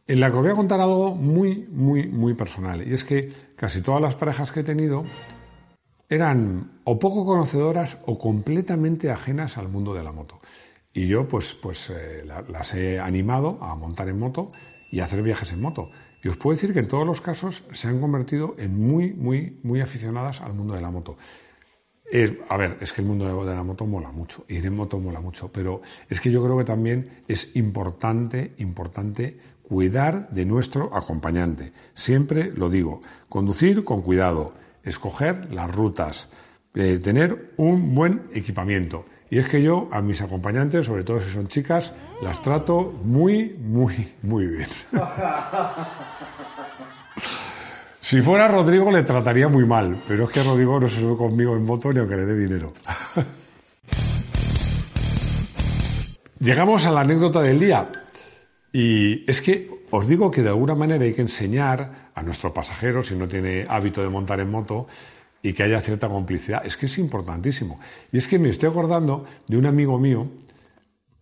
En 0.08 0.22
la 0.22 0.30
que 0.30 0.38
os 0.38 0.42
voy 0.42 0.52
a 0.52 0.56
contar 0.56 0.80
algo 0.80 1.14
muy, 1.14 1.68
muy, 1.70 2.08
muy 2.08 2.34
personal. 2.34 2.88
Y 2.88 2.94
es 2.94 3.04
que 3.04 3.30
casi 3.58 3.82
todas 3.82 4.02
las 4.02 4.16
parejas 4.16 4.52
que 4.54 4.62
he 4.62 4.64
tenido 4.64 5.04
eran 6.08 6.80
o 6.86 6.98
poco 6.98 7.26
conocedoras 7.26 7.98
o 8.06 8.18
completamente 8.18 9.12
ajenas 9.12 9.58
al 9.58 9.68
mundo 9.68 9.94
de 9.94 10.04
la 10.04 10.14
moto. 10.14 10.40
Y 10.98 11.06
yo 11.06 11.28
pues, 11.28 11.54
pues 11.54 11.92
eh, 11.92 12.26
las 12.26 12.74
he 12.74 13.00
animado 13.00 13.60
a 13.62 13.76
montar 13.76 14.10
en 14.10 14.18
moto 14.18 14.48
y 14.90 15.00
a 15.00 15.04
hacer 15.04 15.22
viajes 15.22 15.52
en 15.52 15.62
moto. 15.62 15.92
Y 16.24 16.28
os 16.28 16.38
puedo 16.38 16.56
decir 16.56 16.74
que 16.74 16.80
en 16.80 16.88
todos 16.88 17.06
los 17.06 17.22
casos 17.22 17.64
se 17.72 17.88
han 17.88 18.02
convertido 18.02 18.56
en 18.58 18.76
muy, 18.76 19.14
muy, 19.14 19.60
muy 19.62 19.80
aficionadas 19.80 20.42
al 20.42 20.56
mundo 20.56 20.74
de 20.74 20.82
la 20.82 20.90
moto. 20.90 21.16
a 22.50 22.58
ver, 22.58 22.80
es 22.82 22.94
que 22.94 23.02
el 23.02 23.08
mundo 23.08 23.46
de, 23.46 23.54
la 23.54 23.62
moto 23.62 23.86
mola 23.86 24.12
mucho, 24.12 24.44
ir 24.48 24.66
en 24.66 24.76
moto 24.76 24.98
mola 24.98 25.22
mucho, 25.22 25.52
pero 25.52 25.84
es 26.10 26.20
que 26.20 26.32
yo 26.32 26.44
creo 26.44 26.58
que 26.58 26.64
también 26.64 27.22
es 27.28 27.56
importante, 27.56 28.56
importante 28.58 29.38
cuidar 29.62 30.32
de 30.32 30.46
nuestro 30.46 30.96
acompañante. 30.96 31.74
Siempre 31.94 32.52
lo 32.56 32.72
digo, 32.72 33.02
conducir 33.30 33.84
con 33.84 34.02
cuidado, 34.02 34.50
escoger 34.82 35.54
las 35.54 35.72
rutas, 35.76 36.28
eh, 36.74 36.98
tener 36.98 37.54
un 37.58 37.94
buen 37.94 38.32
equipamiento. 38.34 39.06
Y 39.30 39.40
es 39.40 39.48
que 39.48 39.62
yo 39.62 39.90
a 39.92 40.02
mis 40.02 40.22
acompañantes, 40.22 40.86
sobre 40.86 41.04
todo 41.04 41.20
si 41.20 41.32
son 41.32 41.48
chicas, 41.48 41.92
las 42.22 42.42
trato 42.42 42.94
muy, 43.04 43.58
muy, 43.60 44.14
muy 44.22 44.48
bien. 44.48 44.70
si 48.00 48.22
fuera 48.22 48.48
Rodrigo 48.48 48.90
le 48.92 49.04
trataría 49.04 49.50
muy 49.50 49.66
mal, 49.66 49.98
pero 50.08 50.26
es 50.26 50.30
que 50.30 50.44
Rodrigo 50.44 50.80
no 50.80 50.88
se 50.88 51.02
sube 51.02 51.18
conmigo 51.18 51.56
en 51.56 51.66
moto 51.66 51.92
ni 51.92 52.00
aunque 52.00 52.16
le 52.16 52.26
dé 52.26 52.38
dinero. 52.38 52.72
Llegamos 56.40 56.86
a 56.86 56.92
la 56.92 57.02
anécdota 57.02 57.42
del 57.42 57.60
día. 57.60 57.90
Y 58.72 59.30
es 59.30 59.42
que 59.42 59.70
os 59.90 60.08
digo 60.08 60.30
que 60.30 60.44
de 60.44 60.50
alguna 60.50 60.76
manera 60.76 61.04
hay 61.04 61.14
que 61.14 61.22
enseñar 61.22 62.12
a 62.14 62.22
nuestro 62.22 62.54
pasajero, 62.54 63.04
si 63.04 63.16
no 63.16 63.28
tiene 63.28 63.66
hábito 63.68 64.02
de 64.02 64.10
montar 64.10 64.40
en 64.40 64.52
moto, 64.52 64.88
y 65.48 65.54
que 65.54 65.64
haya 65.64 65.80
cierta 65.80 66.10
complicidad. 66.10 66.66
Es 66.66 66.76
que 66.76 66.88
es 66.88 66.98
importantísimo. 66.98 67.80
Y 68.12 68.18
es 68.18 68.28
que 68.28 68.38
me 68.38 68.50
estoy 68.50 68.68
acordando 68.68 69.24
de 69.48 69.58
un 69.58 69.66
amigo 69.66 69.98
mío, 69.98 70.28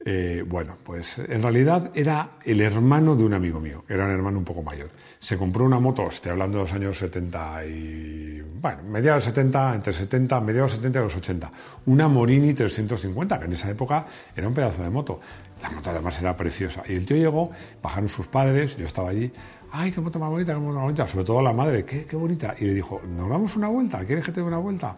eh, 0.04 0.44
bueno, 0.48 0.80
pues 0.84 1.20
en 1.20 1.44
realidad 1.44 1.92
era 1.94 2.32
el 2.44 2.60
hermano 2.62 3.16
de 3.16 3.24
un 3.24 3.36
amigo 3.36 3.60
mío, 3.60 3.84
era 3.88 4.06
un 4.06 4.12
hermano 4.12 4.40
un 4.40 4.44
poco 4.44 4.64
mayor. 4.64 4.90
Se 5.20 5.38
compró 5.38 5.64
una 5.64 5.80
moto, 5.80 6.08
estoy 6.10 6.32
hablando 6.32 6.58
de 6.58 6.64
los 6.64 6.74
años 6.74 6.98
70 6.98 7.66
y, 7.68 8.42
bueno, 8.42 8.82
mediados 8.82 9.26
70, 9.26 9.76
entre 9.76 9.94
70, 9.94 10.42
mediados 10.42 10.72
70 10.72 11.00
y 11.00 11.04
los 11.04 11.16
80. 11.18 11.52
Una 11.86 12.08
Morini 12.08 12.56
350, 12.56 13.38
que 13.38 13.46
en 13.46 13.54
esa 13.54 13.70
época 13.70 14.08
era 14.36 14.48
un 14.48 14.56
pedazo 14.56 14.82
de 14.82 14.90
moto. 14.90 15.20
La 15.62 15.70
moto 15.70 15.92
además 15.92 16.20
era 16.20 16.36
preciosa. 16.36 16.82
Y 16.88 16.94
el 16.94 17.06
tío 17.06 17.18
llegó, 17.18 17.52
bajaron 17.82 18.10
sus 18.10 18.26
padres, 18.26 18.76
yo 18.76 18.88
estaba 18.88 19.10
allí, 19.10 19.32
ay, 19.76 19.92
qué 19.92 20.02
moto 20.02 20.20
más 20.20 20.30
bonita, 20.30 20.54
qué 20.54 20.60
moto 20.60 20.76
más 20.76 20.84
bonita, 20.84 21.08
sobre 21.08 21.26
todo 21.26 21.42
la 21.42 21.54
madre, 21.54 21.84
qué, 21.84 22.06
qué 22.06 22.16
bonita. 22.16 22.56
Y 22.60 22.66
le 22.66 22.74
dijo, 22.76 23.02
¿nos 23.08 23.30
damos 23.30 23.56
una 23.56 23.68
vuelta? 23.68 24.06
¿Quieres 24.06 24.26
que 24.26 24.32
te 24.32 24.40
dé 24.40 24.48
una 24.48 24.58
vuelta? 24.58 24.96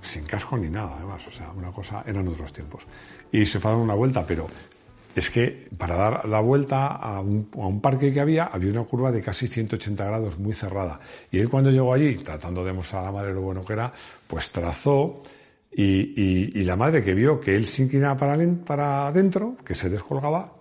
Sin 0.00 0.24
casco 0.24 0.56
ni 0.56 0.68
nada, 0.68 0.94
además, 0.96 1.26
o 1.26 1.32
sea, 1.32 1.50
una 1.50 1.72
cosa, 1.72 2.04
eran 2.06 2.28
otros 2.28 2.52
tiempos. 2.52 2.86
Y 3.32 3.44
se 3.44 3.58
fue 3.58 3.70
a 3.70 3.74
dar 3.74 3.82
una 3.82 3.94
vuelta, 3.94 4.24
pero 4.24 4.46
es 5.14 5.30
que 5.30 5.68
para 5.76 5.96
dar 5.96 6.28
la 6.28 6.40
vuelta 6.40 6.86
a 6.86 7.20
un, 7.20 7.48
a 7.54 7.66
un, 7.66 7.80
parque 7.80 8.12
que 8.12 8.20
había, 8.20 8.44
había 8.44 8.70
una 8.70 8.84
curva 8.84 9.10
de 9.10 9.22
casi 9.22 9.48
180 9.48 10.04
grados 10.04 10.38
muy 10.38 10.54
cerrada. 10.54 11.00
Y 11.32 11.38
él 11.38 11.48
cuando 11.48 11.70
llegó 11.70 11.92
allí, 11.92 12.16
tratando 12.16 12.64
de 12.64 12.72
mostrar 12.72 13.02
a 13.02 13.06
la 13.06 13.12
madre 13.12 13.34
lo 13.34 13.40
bueno 13.40 13.64
que 13.64 13.72
era, 13.72 13.92
pues 14.26 14.50
trazó 14.50 15.20
y, 15.72 15.82
y, 15.84 16.52
y 16.54 16.64
la 16.64 16.76
madre 16.76 17.02
que 17.02 17.14
vio 17.14 17.40
que 17.40 17.56
él 17.56 17.66
se 17.66 17.82
inclinaba 17.82 18.16
para, 18.16 18.38
para 18.64 19.08
adentro, 19.08 19.56
que 19.64 19.74
se 19.74 19.88
descolgaba, 19.88 20.52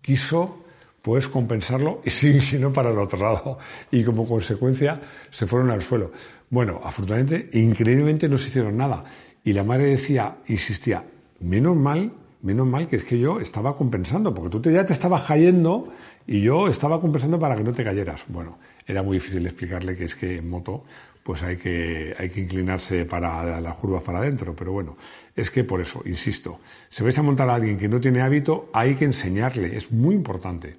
quiso 0.00 0.64
puedes 1.08 1.26
compensarlo 1.26 2.02
y 2.04 2.10
sí, 2.10 2.38
sino 2.42 2.70
para 2.70 2.90
el 2.90 2.98
otro 2.98 3.18
lado. 3.18 3.58
Y 3.90 4.04
como 4.04 4.28
consecuencia 4.28 5.00
se 5.30 5.46
fueron 5.46 5.70
al 5.70 5.80
suelo. 5.80 6.12
Bueno, 6.50 6.82
afortunadamente, 6.84 7.48
increíblemente 7.58 8.28
no 8.28 8.36
se 8.36 8.48
hicieron 8.48 8.76
nada. 8.76 9.04
Y 9.42 9.54
la 9.54 9.64
madre 9.64 9.86
decía, 9.86 10.36
insistía, 10.48 11.02
menos 11.40 11.76
mal, 11.76 12.12
menos 12.42 12.66
mal 12.66 12.86
que 12.86 12.96
es 12.96 13.04
que 13.04 13.18
yo 13.18 13.40
estaba 13.40 13.76
compensando, 13.76 14.32
porque 14.34 14.58
tú 14.58 14.70
ya 14.70 14.84
te 14.84 14.92
estabas 14.92 15.22
cayendo 15.22 15.84
y 16.26 16.40
yo 16.42 16.68
estaba 16.68 17.00
compensando 17.00 17.38
para 17.38 17.56
que 17.56 17.64
no 17.64 17.72
te 17.72 17.84
cayeras. 17.84 18.24
Bueno, 18.28 18.58
era 18.86 19.02
muy 19.02 19.16
difícil 19.16 19.44
explicarle 19.46 19.96
que 19.96 20.04
es 20.04 20.14
que 20.14 20.38
en 20.38 20.48
moto 20.48 20.84
pues 21.28 21.42
hay 21.42 21.58
que, 21.58 22.14
hay 22.18 22.30
que 22.30 22.40
inclinarse 22.40 23.04
para 23.04 23.60
las 23.60 23.74
curvas 23.74 24.02
para 24.02 24.18
adentro. 24.18 24.56
Pero 24.56 24.72
bueno, 24.72 24.96
es 25.36 25.50
que 25.50 25.62
por 25.62 25.80
eso, 25.82 26.02
insisto, 26.06 26.58
si 26.88 27.02
vais 27.02 27.18
a 27.18 27.22
montar 27.22 27.50
a 27.50 27.56
alguien 27.56 27.76
que 27.76 27.86
no 27.86 28.00
tiene 28.00 28.22
hábito, 28.22 28.70
hay 28.72 28.94
que 28.94 29.04
enseñarle, 29.04 29.76
es 29.76 29.92
muy 29.92 30.14
importante. 30.14 30.78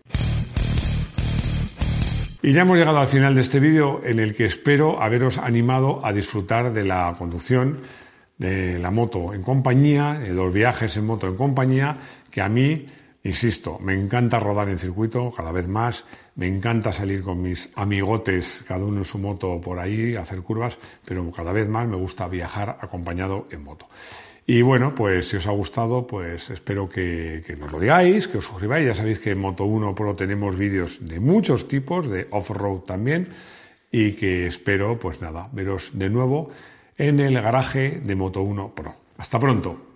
Y 2.42 2.54
ya 2.54 2.62
hemos 2.62 2.78
llegado 2.78 2.98
al 2.98 3.06
final 3.06 3.36
de 3.36 3.42
este 3.42 3.60
vídeo 3.60 4.02
en 4.04 4.18
el 4.18 4.34
que 4.34 4.46
espero 4.46 5.04
haberos 5.04 5.38
animado 5.38 6.04
a 6.04 6.14
disfrutar 6.14 6.74
de 6.74 6.86
la 6.86 7.14
conducción 7.20 7.82
de 8.40 8.80
la 8.80 8.90
moto 8.90 9.36
en 9.36 9.44
compañía, 9.44 10.14
de 10.14 10.34
los 10.34 10.52
viajes 10.52 10.98
en 10.98 11.06
moto 11.06 11.28
en 11.28 11.36
compañía, 11.36 11.98
que 12.32 12.42
a 12.42 12.50
mí 12.50 12.88
Insisto, 13.24 13.78
me 13.80 13.94
encanta 13.94 14.40
rodar 14.40 14.70
en 14.70 14.80
circuito 14.80 15.32
cada 15.36 15.52
vez 15.52 15.68
más, 15.68 16.06
me 16.36 16.48
encanta 16.48 16.94
salir 16.94 17.22
con 17.22 17.42
mis 17.42 17.70
amigotes, 17.76 18.64
cada 18.66 18.86
uno 18.86 19.00
en 19.00 19.06
su 19.06 19.18
moto 19.18 19.60
por 19.60 19.78
ahí, 19.78 20.16
hacer 20.16 20.40
curvas, 20.42 20.78
pero 21.04 21.30
cada 21.32 21.52
vez 21.52 21.68
más 21.68 21.86
me 21.88 21.98
gusta 21.98 22.30
viajar 22.30 22.78
acompañado 22.82 23.46
en 23.52 23.64
moto. 23.64 23.88
Y 24.48 24.62
bueno, 24.62 24.96
pues 24.96 25.28
si 25.30 25.38
os 25.38 25.48
ha 25.48 25.52
gustado, 25.52 26.08
pues 26.08 26.50
espero 26.50 26.90
que, 26.90 27.44
nos 27.60 27.72
lo 27.72 27.80
digáis, 27.80 28.28
que 28.28 28.38
os 28.38 28.46
suscribáis. 28.46 28.88
Ya 28.88 28.96
sabéis 28.96 29.20
que 29.20 29.32
en 29.32 29.40
Moto 29.40 29.66
1 29.66 29.94
Pro 29.94 30.16
tenemos 30.16 30.58
vídeos 30.58 30.98
de 31.02 31.20
muchos 31.20 31.68
tipos, 31.68 32.10
de 32.10 32.26
off-road 32.32 32.80
también, 32.80 33.28
y 33.92 34.14
que 34.14 34.48
espero, 34.48 34.98
pues 34.98 35.22
nada, 35.22 35.50
veros 35.52 35.92
de 35.94 36.10
nuevo 36.10 36.50
en 37.00 37.20
el 37.20 37.42
garaje 37.42 38.02
de 38.04 38.16
Moto 38.16 38.42
1 38.42 38.76
Pro. 38.76 38.94
Hasta 39.18 39.40
pronto. 39.40 39.89